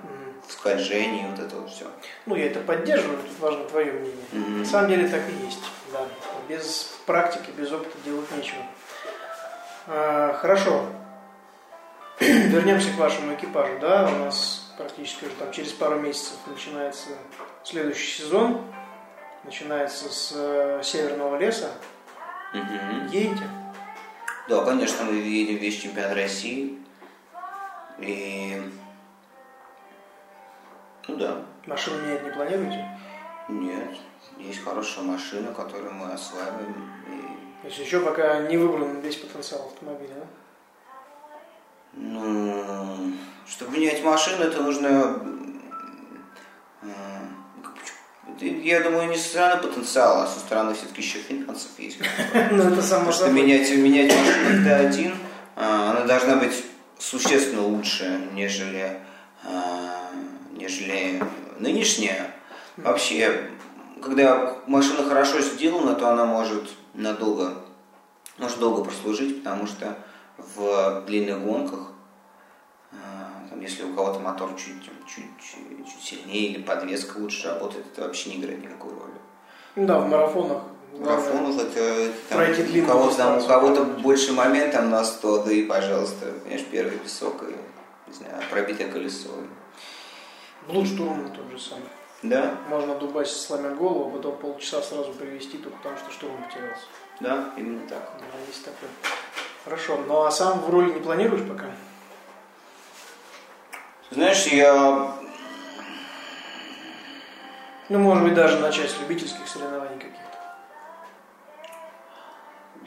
в 0.47 0.53
скольжении, 0.53 1.27
вот 1.29 1.41
это 1.45 1.57
вот 1.57 1.71
все. 1.71 1.87
Ну, 2.27 2.37
я 2.37 2.47
это 2.47 2.61
поддерживаю, 2.61 3.19
тут 3.19 3.41
важно 3.41 3.65
твое 3.65 3.93
мнение. 3.93 4.15
Мгм. 4.33 4.59
На 4.61 4.65
самом 4.65 4.89
деле 4.91 5.09
так 5.09 5.23
и 5.29 5.45
есть. 5.45 5.65
Да. 5.93 6.07
Без 6.49 6.95
практики, 7.07 7.51
без 7.57 7.73
опыта 7.73 7.97
делать 8.05 8.31
нечего. 8.31 8.63
А, 9.89 10.39
хорошо. 10.41 10.87
Вернемся 12.21 12.93
к 12.93 12.99
вашему 12.99 13.35
экипажу. 13.35 13.79
Да, 13.81 14.09
у 14.09 14.19
нас 14.25 14.73
практически 14.77 15.25
уже 15.25 15.35
там 15.35 15.51
через 15.53 15.73
пару 15.73 15.99
месяцев 15.99 16.37
начинается 16.47 17.09
следующий 17.65 18.23
сезон. 18.23 18.65
Начинается 19.45 20.13
с 20.13 20.33
э, 20.35 20.81
Северного 20.83 21.37
леса. 21.37 21.71
Едете? 23.11 23.49
Да, 24.49 24.65
конечно, 24.65 25.05
мы 25.05 25.15
едем 25.15 25.57
весь 25.57 25.81
чемпионат 25.81 26.15
России. 26.15 26.79
И... 27.99 28.63
Ну 31.09 31.17
да, 31.17 31.43
Машину 31.67 32.03
менять 32.03 32.25
не 32.25 32.31
планируете? 32.31 32.96
Нет, 33.49 33.97
есть 34.39 34.63
хорошая 34.65 35.05
машина, 35.05 35.53
которую 35.53 35.95
мы 35.95 36.13
осваиваем. 36.13 36.91
И, 37.09 37.63
То 37.63 37.69
есть 37.69 37.79
еще 37.79 38.01
пока 38.01 38.41
не 38.41 38.57
выбран 38.57 39.01
весь 39.01 39.17
потенциал 39.17 39.67
автомобиля, 39.67 40.15
да? 40.15 40.27
ну, 41.93 43.13
чтобы 43.47 43.79
менять 43.79 44.03
машину, 44.05 44.45
это 44.45 44.63
нужно... 44.63 45.23
э, 46.83 46.87
Я 48.41 48.81
думаю, 48.81 49.09
не 49.09 49.17
со 49.17 49.29
стороны 49.29 49.63
потенциала, 49.63 50.25
а 50.25 50.27
со 50.27 50.41
стороны 50.41 50.75
все-таки 50.75 51.01
еще 51.01 51.19
финансов 51.19 51.71
есть. 51.79 51.99
Ну, 52.51 52.63
это 52.65 52.83
само 52.83 53.13
собой. 53.13 53.35
менять, 53.43 53.71
менять 53.71 54.13
машину 54.15 54.67
Т1, 54.69 55.15
а, 55.57 55.93
она 55.93 56.01
должна 56.05 56.37
быть 56.37 56.65
существенно 56.99 57.63
лучше, 57.63 58.29
нежели, 58.33 59.01
а, 59.45 60.11
нежели 60.53 61.23
нынешняя. 61.59 62.33
Вообще, 62.77 63.51
когда 64.03 64.57
машина 64.67 65.09
хорошо 65.09 65.41
сделана, 65.41 65.95
то 65.95 66.09
она 66.11 66.25
может 66.27 66.71
надолго, 66.95 67.55
может 68.39 68.59
долго 68.59 68.85
прослужить, 68.85 69.43
потому 69.43 69.67
что 69.67 69.97
в 70.37 71.03
длинных 71.07 71.43
гонках, 71.43 71.93
а, 72.93 73.49
там, 73.49 73.61
если 73.61 73.85
у 73.85 73.95
кого-то 73.95 74.19
мотор 74.19 74.51
чуть, 74.57 74.85
чуть, 74.85 75.07
чуть, 75.07 75.87
чуть 75.87 76.03
сильнее 76.03 76.51
или 76.51 76.63
подвеска 76.63 77.17
лучше 77.17 77.49
работает, 77.49 77.87
это 77.93 78.03
вообще 78.03 78.31
не 78.31 78.37
играет 78.37 78.63
никакой 78.63 78.93
роли. 78.93 79.87
Да, 79.87 80.01
в 80.01 80.09
марафонах. 80.09 80.63
Марафонов 80.99 81.59
это 81.59 82.13
там, 82.29 82.41
у 82.41 82.87
кого-то, 82.87 83.17
там, 83.17 83.39
у 83.39 83.47
кого-то 83.47 83.85
больше 83.85 84.33
момент 84.33 84.73
там 84.73 84.91
на 84.91 85.05
100, 85.05 85.45
да 85.45 85.53
и 85.53 85.63
пожалуйста, 85.63 86.33
понимаешь, 86.43 86.67
первый 86.71 86.99
песок 86.99 87.43
и, 87.43 87.55
не 88.09 88.15
знаю, 88.15 88.43
пробитое 88.51 88.91
колесо. 88.91 89.29
Блуд 90.69 90.87
штурман 90.87 91.33
тот 91.33 91.51
же 91.51 91.59
самый. 91.59 91.89
Да, 92.29 92.55
Можно 92.69 92.95
дубасить, 92.95 93.37
сломя 93.41 93.71
голову, 93.71 94.09
а 94.09 94.17
потом 94.17 94.37
полчаса 94.37 94.83
сразу 94.83 95.13
привести 95.13 95.59
только 95.59 95.77
потому, 95.79 95.97
что 95.99 96.11
штурм 96.13 96.43
потерялся. 96.45 96.87
да, 97.21 97.53
именно 97.57 97.87
так. 97.89 98.11
Да, 98.19 98.25
есть 98.49 98.65
такое. 98.65 98.91
Хорошо. 99.65 99.99
Ну 100.07 100.25
а 100.25 100.31
сам 100.31 100.61
в 100.61 100.71
роли 100.71 100.93
не 100.93 101.01
планируешь 101.01 101.47
пока? 101.49 101.67
Знаешь, 104.11 104.47
я 104.47 105.13
Ну, 107.89 107.99
может 107.99 108.25
быть, 108.25 108.35
даже 108.35 108.59
начать 108.61 108.91
с 108.91 109.01
любительских 109.01 109.47
соревнований 109.47 109.97
каких-то. 109.97 110.39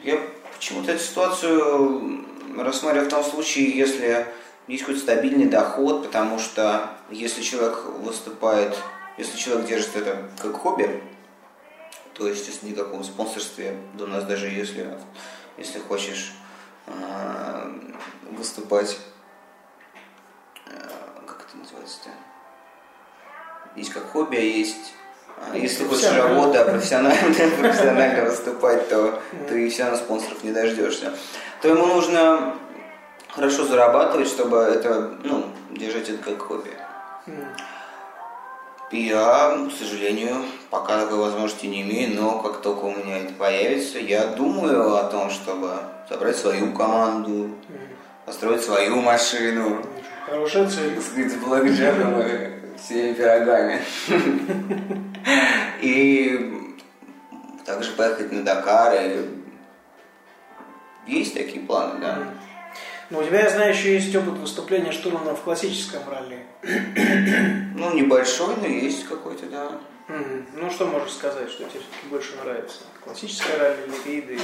Я 0.02 0.18
почему-то 0.54 0.92
эту 0.92 1.02
ситуацию 1.02 2.24
рассматриваю 2.58 3.08
в 3.08 3.12
том 3.12 3.22
случае, 3.24 3.70
если 3.76 4.26
есть 4.66 4.82
какой-то 4.82 5.00
стабильный 5.00 5.46
доход, 5.46 6.06
потому 6.06 6.38
что 6.38 6.90
если 7.10 7.42
человек 7.42 7.84
выступает, 8.00 8.76
если 9.20 9.36
человек 9.36 9.66
держит 9.66 9.96
это 9.96 10.22
как 10.40 10.56
хобби, 10.56 11.02
то 12.14 12.26
есть 12.26 12.48
если 12.48 12.68
никаком 12.68 13.04
спонсорстве, 13.04 13.76
у 13.98 14.06
нас 14.06 14.24
даже 14.24 14.48
если, 14.48 14.98
если 15.58 15.78
хочешь 15.78 16.32
э, 16.86 17.72
выступать, 18.30 18.96
э, 20.66 20.70
как 21.26 21.46
это 21.46 21.58
называется-то? 21.58 22.08
Есть 23.76 23.92
как 23.92 24.10
хобби, 24.10 24.36
а 24.36 24.40
есть 24.40 24.94
а 25.52 25.56
если 25.56 25.84
хочешь 25.84 26.12
работа, 26.16 26.64
профессионально, 26.64 27.34
профессионально 27.60 28.24
выступать, 28.24 28.88
то 28.88 29.22
ты 29.48 29.68
все 29.68 29.84
равно 29.84 29.98
спонсоров 29.98 30.42
не 30.44 30.52
дождешься. 30.52 31.12
То 31.60 31.68
ему 31.68 31.86
нужно 31.86 32.56
хорошо 33.28 33.66
зарабатывать, 33.66 34.28
чтобы 34.28 34.58
это, 34.58 35.12
ну, 35.24 35.46
держать 35.70 36.08
это 36.08 36.22
как 36.22 36.40
хобби. 36.40 36.70
Я, 38.92 39.68
к 39.68 39.72
сожалению, 39.72 40.44
пока 40.68 41.00
такой 41.00 41.18
возможности 41.18 41.66
не 41.66 41.82
имею, 41.82 42.20
но 42.20 42.40
как 42.42 42.60
только 42.60 42.84
у 42.86 42.90
меня 42.90 43.18
это 43.18 43.32
появится, 43.34 44.00
я 44.00 44.26
думаю 44.26 44.96
о 44.96 45.04
том, 45.04 45.30
чтобы 45.30 45.70
собрать 46.08 46.36
свою 46.36 46.72
команду, 46.72 47.50
построить 48.26 48.62
свою 48.62 49.00
машину, 49.00 49.84
Хорошая 50.26 50.68
цель. 50.68 50.94
так 50.94 51.04
сказать, 51.04 51.32
с 51.32 51.36
блэкджеком 51.36 52.20
и 52.20 52.78
всеми 52.78 53.14
пирогами. 53.14 53.80
И 55.80 56.52
также 57.64 57.92
поехать 57.92 58.32
на 58.32 58.42
Дакар. 58.42 58.98
Есть 61.06 61.34
такие 61.34 61.62
планы, 61.62 62.00
да. 62.00 62.18
Но 63.08 63.20
у 63.20 63.22
тебя, 63.22 63.42
я 63.42 63.50
знаю, 63.50 63.72
еще 63.72 63.94
есть 63.94 64.14
опыт 64.14 64.38
выступления 64.38 64.92
штурмана 64.92 65.34
в 65.34 65.40
классическом 65.42 66.02
ралли. 66.08 66.44
Ну, 67.80 67.94
небольшой, 67.94 68.56
но 68.56 68.66
есть 68.66 69.08
какой-то, 69.08 69.46
да. 69.46 69.70
Ну, 70.54 70.70
что 70.70 70.86
можешь 70.86 71.12
сказать, 71.12 71.48
что 71.48 71.64
тебе 71.64 71.80
все-таки 71.80 72.08
больше 72.10 72.36
нравится? 72.44 72.80
Классическое 73.02 73.58
ралли 73.58 73.78
или 73.86 74.08
рейды? 74.08 74.34
И 74.34 74.38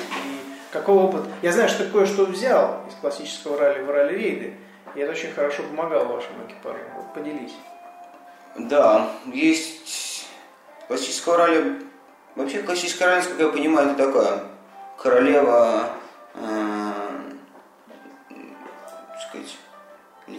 какой 0.73 0.95
опыт? 0.95 1.23
Я 1.43 1.53
знаю, 1.53 1.69
что 1.69 1.85
ты 1.85 1.91
кое-что 1.91 2.25
взял 2.25 2.85
из 2.89 2.95
классического 2.95 3.59
ралли 3.59 3.83
в 3.83 3.91
ралли-рейды. 3.91 4.55
И 4.95 5.01
это 5.01 5.13
очень 5.13 5.33
хорошо 5.33 5.65
помогало 5.65 6.05
вашему 6.05 6.47
экипажу. 6.47 6.79
Вот 6.97 7.13
поделись. 7.13 7.53
Да, 8.57 9.11
есть 9.27 10.27
классическое 10.89 11.37
ралли. 11.37 11.83
Вообще 12.37 12.63
классическое 12.63 13.09
ралли, 13.09 13.29
как 13.29 13.39
я 13.39 13.49
понимаю, 13.49 13.91
это 13.91 14.07
такая 14.07 14.45
королева, 14.97 15.91
э, 16.35 16.86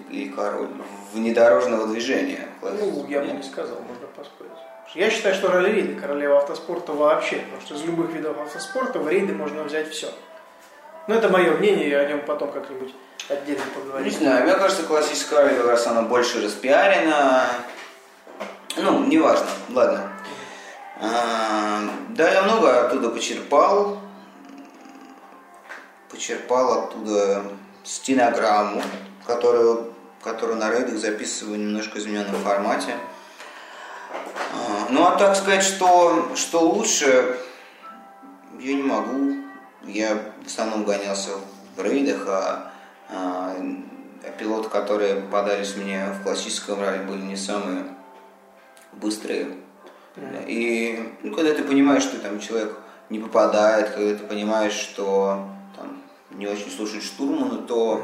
или 0.09 0.29
король 0.29 0.69
внедорожного 1.13 1.87
движения. 1.87 2.47
Ну, 2.61 3.05
я 3.07 3.21
бы 3.21 3.31
не 3.31 3.43
сказал, 3.43 3.77
можно 3.81 4.07
поспорить. 4.15 4.51
Я 4.95 5.09
считаю, 5.09 5.35
что 5.35 5.51
ралли-рейды 5.51 5.99
королева 5.99 6.37
автоспорта 6.37 6.93
вообще, 6.93 7.37
потому 7.37 7.61
что 7.61 7.75
из 7.75 7.83
любых 7.83 8.11
видов 8.11 8.39
автоспорта 8.39 8.99
в 8.99 9.07
рейды 9.09 9.33
можно 9.33 9.63
взять 9.63 9.89
все. 9.89 10.09
Но 11.07 11.15
это 11.15 11.29
мое 11.29 11.51
мнение, 11.57 11.89
я 11.89 11.99
о 11.99 12.05
нем 12.05 12.21
потом 12.25 12.51
как-нибудь 12.51 12.93
отдельно 13.29 13.63
поговорим. 13.73 14.05
Не 14.05 14.11
знаю, 14.11 14.43
мне 14.43 14.55
кажется, 14.55 14.83
классическая 14.83 15.43
ралли, 15.43 15.59
раз 15.59 15.87
она 15.87 16.01
больше 16.03 16.41
распиарена. 16.41 17.47
Ну, 18.77 19.05
неважно, 19.05 19.47
ладно. 19.73 20.09
А, 21.01 21.81
да, 22.09 22.31
я 22.31 22.43
много 22.43 22.85
оттуда 22.85 23.09
почерпал. 23.09 23.99
Почерпал 26.09 26.83
оттуда 26.83 27.43
стенограмму, 27.83 28.81
которую, 29.25 29.93
которую 30.27 30.59
на 30.59 30.69
рейдах 30.69 30.97
записываю 30.97 31.57
немножко 31.57 31.95
в 31.95 31.99
измененном 31.99 32.35
формате. 32.41 32.95
А, 34.53 34.87
ну, 34.89 35.05
а 35.05 35.17
так 35.17 35.37
сказать, 35.37 35.63
что, 35.63 36.35
что 36.35 36.67
лучше, 36.67 37.37
я 38.59 38.73
не 38.73 38.83
могу. 38.83 39.35
Я 39.85 40.33
в 40.43 40.47
основном 40.47 40.83
гонялся 40.83 41.29
в 41.77 41.81
рейдах, 41.81 42.25
а, 42.27 42.71
а, 43.09 43.55
а 43.55 44.31
пилоты, 44.37 44.67
которые 44.67 45.21
подались 45.21 45.77
мне 45.77 46.07
в 46.19 46.23
классическом 46.23 46.81
ралли, 46.81 47.05
были 47.05 47.21
не 47.21 47.37
самые 47.37 47.85
быстрые. 48.91 49.55
И 50.45 51.13
ну, 51.23 51.33
когда 51.33 51.53
ты 51.53 51.63
понимаешь, 51.63 52.03
что 52.03 52.19
там 52.19 52.41
человек 52.41 52.77
не 53.09 53.19
попадает, 53.19 53.91
когда 53.91 54.15
ты 54.15 54.25
понимаешь, 54.25 54.73
что 54.73 55.47
там, 55.77 56.01
не 56.31 56.47
очень 56.47 56.69
слушает 56.69 57.03
штурмана, 57.03 57.59
то, 57.59 58.03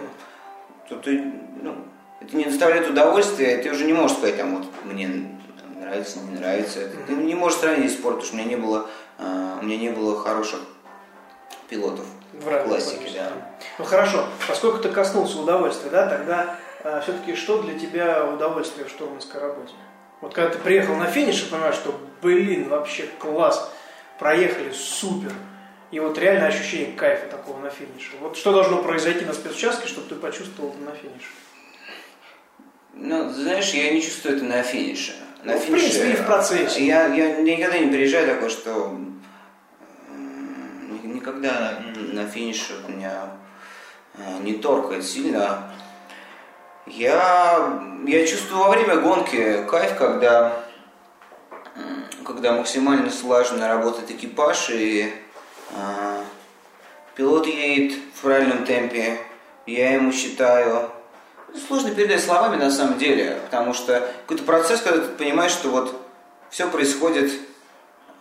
то 0.87 0.95
ты, 0.95 1.33
ну, 1.61 1.75
это 2.23 2.35
не 2.35 2.45
доставляет 2.45 2.89
удовольствия, 2.89 3.57
ты 3.57 3.71
уже 3.71 3.85
не 3.85 3.93
можешь 3.93 4.17
сказать, 4.17 4.37
там, 4.37 4.57
вот, 4.57 4.67
мне 4.85 5.33
нравится, 5.79 6.19
не 6.19 6.39
нравится. 6.39 6.79
Mm-hmm. 6.79 7.05
Ты 7.07 7.13
не 7.13 7.35
можешь 7.35 7.59
сравнить 7.59 7.91
спорт, 7.91 8.17
потому 8.17 8.25
что 8.25 8.35
у 8.35 8.39
меня 8.39 8.49
не 8.49 8.55
было, 8.55 8.89
э, 9.19 9.57
у 9.61 9.65
меня 9.65 9.77
не 9.77 9.89
было 9.89 10.19
хороших 10.19 10.59
пилотов 11.69 12.05
в, 12.33 12.45
в 12.45 12.63
классике. 12.63 13.09
Да. 13.15 13.31
Ну 13.77 13.85
хорошо, 13.85 14.25
поскольку 14.47 14.79
ты 14.79 14.89
коснулся 14.89 15.39
удовольствия, 15.39 15.89
да, 15.89 16.07
тогда 16.07 16.55
э, 16.83 17.01
все-таки 17.03 17.35
что 17.35 17.61
для 17.61 17.77
тебя 17.77 18.25
удовольствие 18.25 18.85
в 18.85 18.89
штурманской 18.89 19.39
работе? 19.39 19.73
Вот 20.21 20.33
когда 20.33 20.51
ты 20.51 20.59
приехал 20.59 20.95
на 20.95 21.07
финиш 21.07 21.43
и 21.43 21.49
понимаешь, 21.49 21.75
что, 21.75 21.99
блин, 22.21 22.69
вообще 22.69 23.07
класс, 23.19 23.69
проехали, 24.19 24.71
супер. 24.71 25.33
И 25.91 25.99
вот 25.99 26.17
реально 26.17 26.47
ощущение 26.47 26.95
кайфа 26.95 27.27
такого 27.27 27.59
на 27.59 27.69
финише. 27.69 28.11
Вот 28.19 28.35
что 28.35 28.51
должно 28.51 28.81
произойти 28.81 29.25
на 29.25 29.33
спецучастке, 29.33 29.87
чтобы 29.87 30.07
ты 30.07 30.15
почувствовал 30.15 30.69
это 30.69 30.79
на 30.79 30.91
финише? 30.91 31.27
Ну, 32.93 33.29
знаешь, 33.29 33.73
я 33.73 33.91
не 33.91 34.01
чувствую 34.01 34.37
это 34.37 34.45
на 34.45 34.61
финише. 34.61 35.13
На 35.43 35.53
ну, 35.53 35.59
финише, 35.59 35.87
в 35.87 35.91
принципе, 35.91 36.11
и 36.11 36.15
в 36.15 36.25
процессе. 36.25 36.85
Я, 36.85 37.07
я 37.07 37.41
никогда 37.41 37.79
не 37.79 37.91
приезжаю 37.91 38.27
такой, 38.27 38.49
что 38.49 38.95
никогда 41.03 41.79
на 41.95 42.27
финише 42.27 42.73
у 42.87 42.91
меня 42.91 43.31
э, 44.15 44.39
не 44.41 44.53
торкает 44.53 45.03
сильно. 45.03 45.71
Я, 46.85 47.81
я 48.05 48.27
чувствую 48.27 48.63
во 48.63 48.69
время 48.69 48.97
гонки 48.97 49.65
кайф, 49.69 49.97
когда, 49.97 50.63
когда 52.25 52.51
максимально 52.53 53.09
слаженно 53.09 53.69
работает 53.69 54.11
экипаж 54.11 54.69
и 54.69 55.13
э, 55.71 56.23
пилот 57.15 57.47
едет 57.47 57.97
в 58.13 58.21
правильном 58.21 58.65
темпе, 58.65 59.17
я 59.65 59.93
ему 59.95 60.11
считаю. 60.11 60.91
Сложно 61.67 61.91
передать 61.91 62.23
словами 62.23 62.55
на 62.55 62.71
самом 62.71 62.97
деле, 62.97 63.39
потому 63.45 63.73
что 63.73 64.07
какой-то 64.21 64.43
процесс, 64.43 64.81
когда 64.81 65.05
ты 65.05 65.09
понимаешь, 65.09 65.51
что 65.51 65.69
вот 65.69 65.95
все 66.49 66.67
происходит 66.67 67.31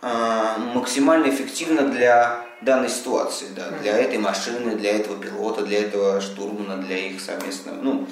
э, 0.01 0.53
максимально 0.73 1.29
эффективно 1.29 1.87
для 1.89 2.45
данной 2.61 2.89
ситуации, 2.89 3.47
да, 3.55 3.69
для 3.81 3.97
этой 3.97 4.19
машины, 4.19 4.75
для 4.75 4.95
этого 4.95 5.21
пилота, 5.21 5.63
для 5.63 5.79
этого 5.79 6.21
штурмана, 6.21 6.77
для 6.77 6.97
их 6.97 7.21
совместного, 7.21 7.75
ну, 7.81 8.07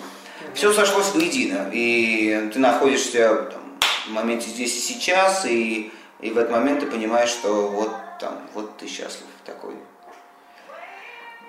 все 0.54 0.74
сошлось 0.74 1.14
воедино, 1.14 1.70
и 1.72 2.50
ты 2.54 2.60
находишься 2.60 3.50
там, 3.52 3.80
в 4.08 4.12
моменте 4.12 4.50
здесь 4.50 4.76
и 4.76 4.80
сейчас, 4.80 5.46
и, 5.46 5.92
и 6.20 6.32
в 6.32 6.38
этот 6.38 6.52
момент 6.52 6.82
ты 6.82 6.88
понимаешь, 6.88 7.30
что 7.30 7.68
вот 7.68 7.92
там, 8.20 8.42
вот 8.54 8.78
ты 8.78 8.88
счастлив 8.88 9.28
такой. 9.46 9.76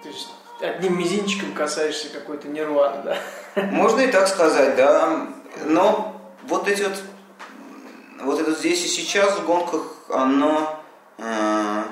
То 0.03 0.09
есть 0.09 0.29
одним 0.61 0.99
мизинчиком 0.99 1.53
касаешься 1.53 2.09
какой-то 2.09 2.49
нирваны, 2.49 3.03
да? 3.03 3.17
Можно 3.57 4.01
и 4.01 4.11
так 4.11 4.29
сказать, 4.29 4.77
да. 4.77 5.29
Но 5.67 6.21
вот 6.45 6.69
эти 6.69 6.83
вот, 6.83 7.03
вот 8.23 8.41
это 8.41 8.53
здесь 8.53 8.85
и 8.85 8.89
сейчас 8.89 9.39
в 9.39 9.47
гонках, 9.47 9.97
оно 10.09 10.81
э, 11.19 11.83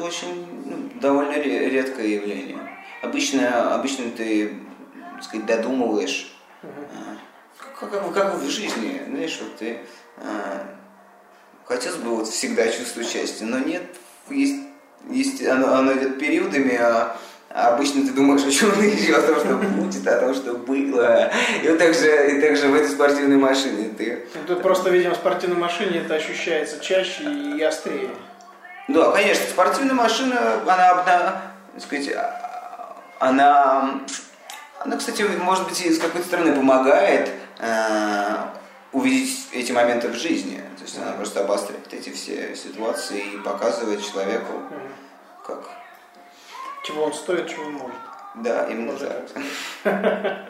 очень 0.00 0.46
ну, 0.64 1.00
довольно 1.00 1.34
редкое 1.34 2.08
явление. 2.08 2.58
Обычно, 3.02 3.74
обычно 3.74 4.10
ты 4.10 4.62
так 5.22 5.24
сказать, 5.24 5.46
додумываешь, 5.46 6.34
uh-huh. 6.62 7.18
как, 7.78 7.90
как, 7.90 8.12
как 8.12 8.34
в 8.34 8.48
жизни, 8.48 9.02
знаешь, 9.06 9.38
вот 9.40 9.56
ты 9.56 9.78
а, 10.18 10.66
хотелось 11.64 11.98
бы 11.98 12.16
вот 12.16 12.28
всегда 12.28 12.68
чувствовать 12.68 13.08
счастье, 13.08 13.46
но 13.46 13.60
нет, 13.60 13.82
есть, 14.28 14.66
есть 15.08 15.44
оно, 15.46 15.74
оно 15.74 15.92
идет 15.92 16.18
периодами, 16.18 16.74
а 16.74 17.16
обычно 17.54 18.06
ты 18.06 18.12
думаешь 18.12 18.44
о 18.44 18.50
чем 18.50 18.70
еще, 18.82 19.14
о 19.16 19.22
том, 19.22 19.38
что 19.38 19.56
будет, 19.56 20.06
о 20.06 20.20
том, 20.20 20.34
что 20.34 20.54
было. 20.54 21.30
И 21.62 21.68
вот 21.68 21.78
так 21.78 21.94
же, 21.94 22.36
и 22.36 22.40
так 22.40 22.56
же 22.56 22.68
в 22.68 22.74
этой 22.74 22.88
спортивной 22.88 23.36
машине 23.36 23.90
ты... 23.96 24.26
Ну, 24.34 24.40
тут 24.46 24.62
просто, 24.62 24.90
видимо, 24.90 25.14
в 25.14 25.18
спортивной 25.18 25.58
машине 25.58 26.00
это 26.00 26.14
ощущается 26.14 26.80
чаще 26.80 27.24
и 27.24 27.62
острее. 27.62 28.10
Да, 28.88 29.12
конечно, 29.12 29.44
спортивная 29.48 29.94
машина, 29.94 30.54
она, 30.66 30.90
она 30.92 31.42
так 31.74 31.82
сказать, 31.82 32.10
она 33.18 34.02
она, 34.84 34.96
кстати, 34.96 35.22
может 35.22 35.68
быть, 35.68 35.80
и 35.80 35.90
с 35.92 35.98
какой-то 35.98 36.26
стороны 36.26 36.54
помогает 36.54 37.30
э, 37.60 38.36
увидеть 38.90 39.48
эти 39.52 39.70
моменты 39.70 40.08
в 40.08 40.14
жизни. 40.14 40.60
То 40.76 40.82
есть 40.82 40.98
она 40.98 41.12
просто 41.12 41.40
обостряет 41.40 41.92
эти 41.92 42.10
все 42.10 42.56
ситуации 42.56 43.34
и 43.34 43.38
показывает 43.38 44.04
человеку, 44.04 44.62
как... 45.46 45.81
Чего 46.82 47.04
он 47.04 47.12
стоит, 47.12 47.48
чего 47.48 47.64
он 47.64 47.72
может. 47.74 47.96
Да, 48.34 48.68
именно 48.68 48.96
так. 48.98 49.28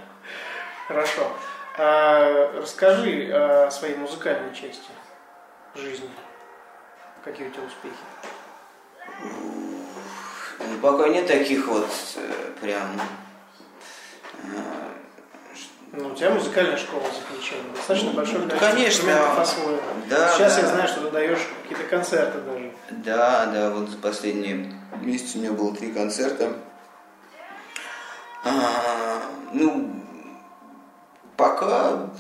Хорошо. 0.89 1.33
А, 1.79 2.53
расскажи 2.57 3.31
о 3.33 3.71
своей 3.71 3.97
музыкальной 3.97 4.55
части 4.55 4.91
жизни. 5.75 6.11
Какие 7.25 7.49
у 7.49 7.51
тебя 7.51 7.65
успехи? 7.65 7.95
Пока 10.81 11.09
нет 11.09 11.27
таких 11.27 11.67
вот 11.67 11.89
э, 12.17 12.53
прям 12.61 13.01
ну, 15.93 16.09
у 16.09 16.15
тебя 16.15 16.31
музыкальная 16.31 16.77
школа 16.79 17.03
заключена. 17.03 17.69
Достаточно 17.75 18.13
большое 18.13 18.39
количество 18.49 18.71
Конечно. 18.71 19.11
инструментов 19.11 19.79
Да, 20.09 20.29
Сейчас 20.35 20.55
да. 20.57 20.61
я 20.63 20.67
знаю, 20.67 20.89
что 20.89 21.01
ты 21.03 21.11
даешь 21.11 21.49
какие-то 21.63 21.85
концерты 21.85 22.39
даже. 22.41 22.73
Да, 22.91 23.47
да, 23.47 23.71
вот 23.71 23.91
за 23.91 23.99
последние 23.99 24.73
месяцы 25.03 25.37
у 25.37 25.41
меня 25.43 25.53
было 25.53 25.75
три 25.77 25.93
концерта. 25.93 26.55
А, 28.45 29.23
ну, 29.53 29.95
пока... 31.37 32.11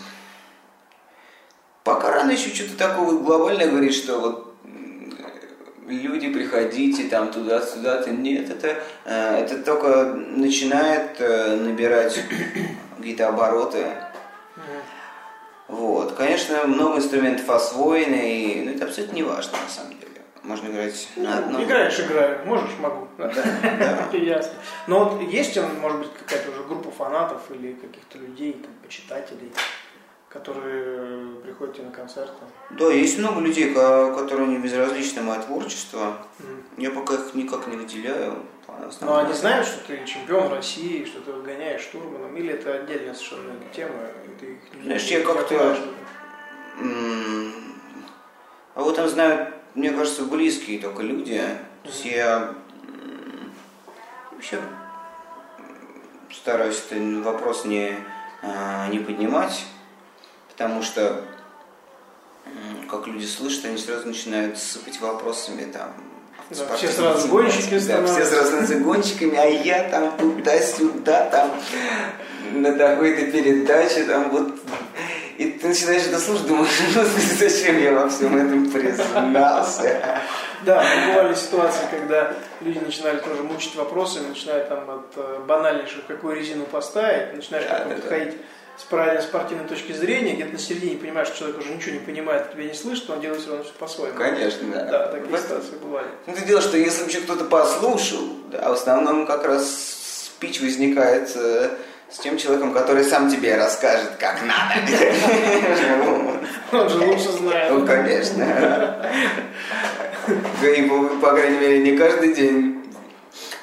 Пока 1.82 2.12
рано 2.12 2.30
еще 2.30 2.54
что-то 2.54 2.76
такого 2.76 3.18
глобальное 3.18 3.68
говорить, 3.68 3.96
что 3.96 4.20
вот 4.20 4.51
люди, 5.98 6.32
приходите 6.32 7.08
там 7.08 7.32
туда-сюда, 7.32 8.04
нет, 8.06 8.50
это, 8.50 8.82
э, 9.04 9.36
это 9.38 9.62
только 9.62 10.14
начинает 10.14 11.20
э, 11.20 11.56
набирать 11.56 12.18
какие-то 12.96 13.28
обороты. 13.28 13.86
Вот. 15.68 16.12
Конечно, 16.12 16.64
много 16.66 16.98
инструментов 16.98 17.48
освоены, 17.48 18.42
и, 18.42 18.64
ну, 18.64 18.72
это 18.72 18.84
абсолютно 18.84 19.14
не 19.14 19.22
важно, 19.22 19.56
на 19.62 19.68
самом 19.70 19.98
деле. 19.98 20.02
Можно 20.42 20.68
играть 20.68 21.08
ну, 21.14 21.22
на 21.22 21.38
одном. 21.38 21.64
Играешь, 21.64 22.00
играю. 22.00 22.44
Можешь, 22.44 22.76
могу. 22.80 23.06
Да, 23.16 23.28
да. 23.62 24.18
Ясно. 24.18 24.52
Но 24.88 25.04
вот 25.04 25.22
есть, 25.30 25.56
может 25.80 25.98
быть, 26.00 26.12
какая-то 26.12 26.50
уже 26.50 26.64
группа 26.64 26.90
фанатов 26.90 27.42
или 27.50 27.74
каких-то 27.74 28.18
людей, 28.18 28.54
там, 28.54 28.72
почитателей, 28.82 29.52
которые 30.32 31.36
приходят 31.42 31.74
тебе 31.76 31.86
на 31.86 31.92
концерты? 31.92 32.32
Да, 32.70 32.86
есть 32.90 33.18
много 33.18 33.40
людей, 33.40 33.72
ко- 33.74 34.14
которые 34.14 34.48
не 34.48 34.58
безразличны 34.58 35.22
мое 35.22 35.40
творчество. 35.40 36.16
Я 36.78 36.90
пока 36.90 37.14
их 37.14 37.34
никак 37.34 37.66
не 37.66 37.76
выделяю. 37.76 38.38
Но 39.02 39.18
они 39.18 39.32
знают, 39.34 39.66
что 39.66 39.86
ты 39.86 40.04
чемпион 40.06 40.50
России, 40.50 41.04
что 41.04 41.20
ты 41.20 41.32
гоняешь 41.42 41.82
штурманом, 41.82 42.34
или 42.36 42.54
это 42.54 42.74
отдельная 42.74 43.12
совершенно 43.14 43.52
тема, 43.74 43.94
и 44.24 44.40
ты 44.40 44.46
их 44.54 44.74
не 44.76 44.82
Знаешь, 44.84 45.02
я 45.08 45.20
как-то- 45.22 45.76
А 48.74 48.80
вот 48.82 48.96
там 48.96 49.08
знают, 49.08 49.54
мне 49.74 49.90
кажется, 49.90 50.24
близкие 50.24 50.80
только 50.80 51.02
люди. 51.02 51.38
То 51.82 51.88
есть 51.90 52.04
я 52.06 52.54
вообще 54.32 54.58
стараюсь 56.32 56.82
этот 56.90 57.24
вопрос 57.24 57.64
не, 57.66 57.94
а, 58.42 58.88
не 58.88 58.98
поднимать, 59.00 59.66
потому 60.62 60.82
что 60.82 61.24
как 62.90 63.06
люди 63.06 63.24
слышат, 63.24 63.64
они 63.64 63.78
сразу 63.78 64.08
начинают 64.08 64.58
сыпать 64.58 65.00
вопросами 65.00 65.64
там. 65.70 65.94
Да, 66.50 66.76
все 66.76 66.88
сразу 66.88 67.28
гонщики 67.28 67.78
Да, 67.78 68.04
все 68.04 68.24
сразу 68.26 68.78
гонщиками, 68.80 69.36
а 69.36 69.46
я 69.46 69.88
там 69.88 70.16
туда-сюда, 70.18 71.30
там 71.30 71.50
на 72.52 72.76
такой-то 72.76 73.30
передаче, 73.30 74.04
там 74.04 74.30
вот 74.30 74.60
и 75.38 75.52
ты 75.52 75.68
начинаешь 75.68 76.02
это 76.02 76.18
слушать, 76.18 76.46
думаешь, 76.46 76.70
«Господи, 76.94 77.24
зачем 77.38 77.82
я 77.82 77.92
во 77.92 78.08
всем 78.08 78.36
этом 78.36 78.70
признался? 78.70 80.20
Да, 80.64 80.84
бывали 81.08 81.34
ситуации, 81.34 81.82
когда 81.90 82.34
люди 82.60 82.78
начинали 82.78 83.18
тоже 83.18 83.42
мучить 83.42 83.74
вопросами, 83.74 84.28
начиная 84.28 84.64
там 84.64 84.88
от 84.88 85.12
э, 85.16 85.40
банальнейших, 85.48 86.06
какую 86.06 86.36
резину 86.36 86.66
поставить, 86.66 87.34
начинаешь 87.34 87.64
Да, 87.66 87.78
как 87.78 88.34
с 88.78 88.82
правильной 88.84 89.22
спортивной 89.22 89.66
точки 89.68 89.92
зрения, 89.92 90.34
где-то 90.34 90.52
на 90.54 90.58
середине 90.58 90.96
понимаешь, 90.96 91.28
что 91.28 91.38
человек 91.38 91.58
уже 91.58 91.68
ничего 91.74 91.92
не 91.92 92.00
понимает, 92.00 92.52
тебя 92.52 92.64
не 92.64 92.74
слышит, 92.74 93.08
он 93.10 93.20
делает 93.20 93.40
все 93.40 93.50
равно 93.50 93.64
все 93.64 93.72
по-своему. 93.74 94.16
Конечно, 94.18 94.68
да. 94.72 94.84
Да, 94.86 95.06
такие 95.08 95.30
Вот. 95.30 95.40
ситуации 95.40 95.74
бывали. 95.82 96.06
Ну, 96.26 96.32
это 96.32 96.44
дело, 96.44 96.60
что 96.60 96.76
если 96.76 97.02
вообще 97.02 97.20
кто-то 97.20 97.44
послушал, 97.44 98.20
да, 98.50 98.68
в 98.70 98.72
основном 98.72 99.26
как 99.26 99.44
раз 99.44 100.30
спич 100.36 100.60
возникает 100.60 101.30
э, 101.36 101.70
с 102.10 102.18
тем 102.18 102.36
человеком, 102.38 102.72
который 102.72 103.04
сам 103.04 103.30
тебе 103.30 103.56
расскажет, 103.56 104.12
как 104.18 104.40
надо. 104.42 104.74
Он 106.72 106.88
же 106.88 106.98
лучше 106.98 107.28
Ну, 107.40 107.48
знает. 107.48 107.86
конечно. 107.86 109.10
И, 110.62 110.82
по, 110.82 111.02
по 111.20 111.30
крайней 111.32 111.58
мере, 111.58 111.78
не 111.80 111.96
каждый 111.96 112.32
день 112.34 112.84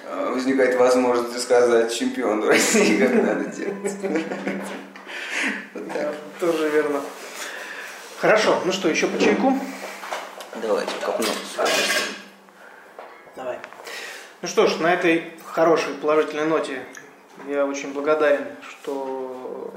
э, 0.08 0.32
возникает 0.34 0.76
возможность 0.78 1.42
сказать 1.42 1.94
чемпиону 1.94 2.48
России, 2.48 2.98
как 3.00 3.14
надо 3.14 3.46
делать. 3.46 3.94
Да, 5.74 6.14
тоже 6.40 6.70
верно. 6.70 7.02
Хорошо, 8.20 8.62
ну 8.66 8.72
что, 8.72 8.90
еще 8.90 9.08
по 9.08 9.18
чайку? 9.22 9.58
Давайте 10.62 10.92
копнем. 11.04 11.30
Давай. 13.36 13.60
Ну 14.42 14.48
что 14.48 14.68
ж, 14.68 14.78
на 14.80 14.94
этой 14.94 15.34
хорошей 15.46 15.94
положительной 15.96 16.46
ноте 16.46 16.84
я 17.48 17.66
очень 17.66 17.94
благодарен, 17.94 18.46
что 18.70 19.74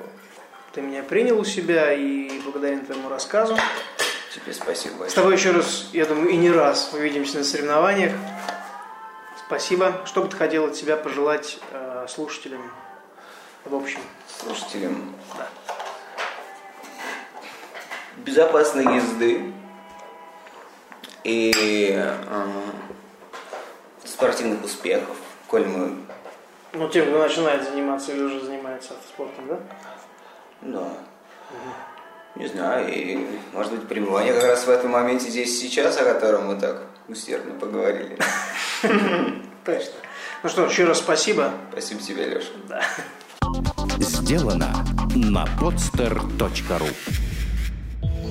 ты 0.72 0.80
меня 0.80 1.02
принял 1.02 1.38
у 1.38 1.44
себя 1.44 1.92
и 1.92 2.40
благодарен 2.40 2.84
твоему 2.84 3.08
рассказу. 3.08 3.56
Тебе 4.34 4.52
спасибо 4.54 4.94
С 4.94 4.96
большое. 4.98 5.14
тобой 5.14 5.34
еще 5.36 5.50
раз, 5.50 5.88
я 5.92 6.06
думаю, 6.06 6.30
и 6.30 6.36
не 6.36 6.50
раз 6.50 6.90
увидимся 6.92 7.38
на 7.38 7.44
соревнованиях. 7.44 8.12
Спасибо. 9.46 10.00
Что 10.06 10.22
бы 10.22 10.28
ты 10.28 10.36
хотел 10.36 10.64
от 10.64 10.74
себя 10.76 10.96
пожелать 10.96 11.58
э, 11.70 12.06
слушателям 12.08 12.72
в 13.66 13.74
общем? 13.74 14.00
Слушателям. 14.40 15.14
Безопасной 18.18 18.84
езды 18.96 19.52
и 21.24 21.92
э, 21.94 22.14
спортивных 24.04 24.64
успехов, 24.64 25.16
коль 25.46 25.66
мы 25.66 25.96
Ну, 26.72 26.88
тем, 26.88 27.06
кто 27.06 27.18
начинает 27.18 27.64
заниматься 27.64 28.12
или 28.12 28.22
уже 28.22 28.40
занимается 28.40 28.94
автоспортом, 28.94 29.48
да? 29.48 29.58
Да. 30.62 30.88
Не 32.34 32.46
знаю, 32.46 32.88
и, 32.92 33.26
может 33.52 33.72
быть, 33.72 33.86
пребывание 33.88 34.32
как 34.32 34.44
раз 34.44 34.66
в 34.66 34.70
этом 34.70 34.90
моменте 34.92 35.28
здесь 35.28 35.60
сейчас, 35.60 35.98
о 35.98 36.04
котором 36.04 36.46
мы 36.46 36.58
так 36.58 36.82
усердно 37.08 37.54
поговорили. 37.54 38.18
Точно. 39.64 39.92
Ну 40.42 40.48
что, 40.48 40.64
еще 40.64 40.84
раз 40.84 40.98
спасибо. 40.98 41.52
Спасибо 41.72 42.00
тебе, 42.00 42.24
Леша. 42.26 42.48
Сделано 43.98 44.72
на 45.14 45.44
podster.ru 45.60 47.31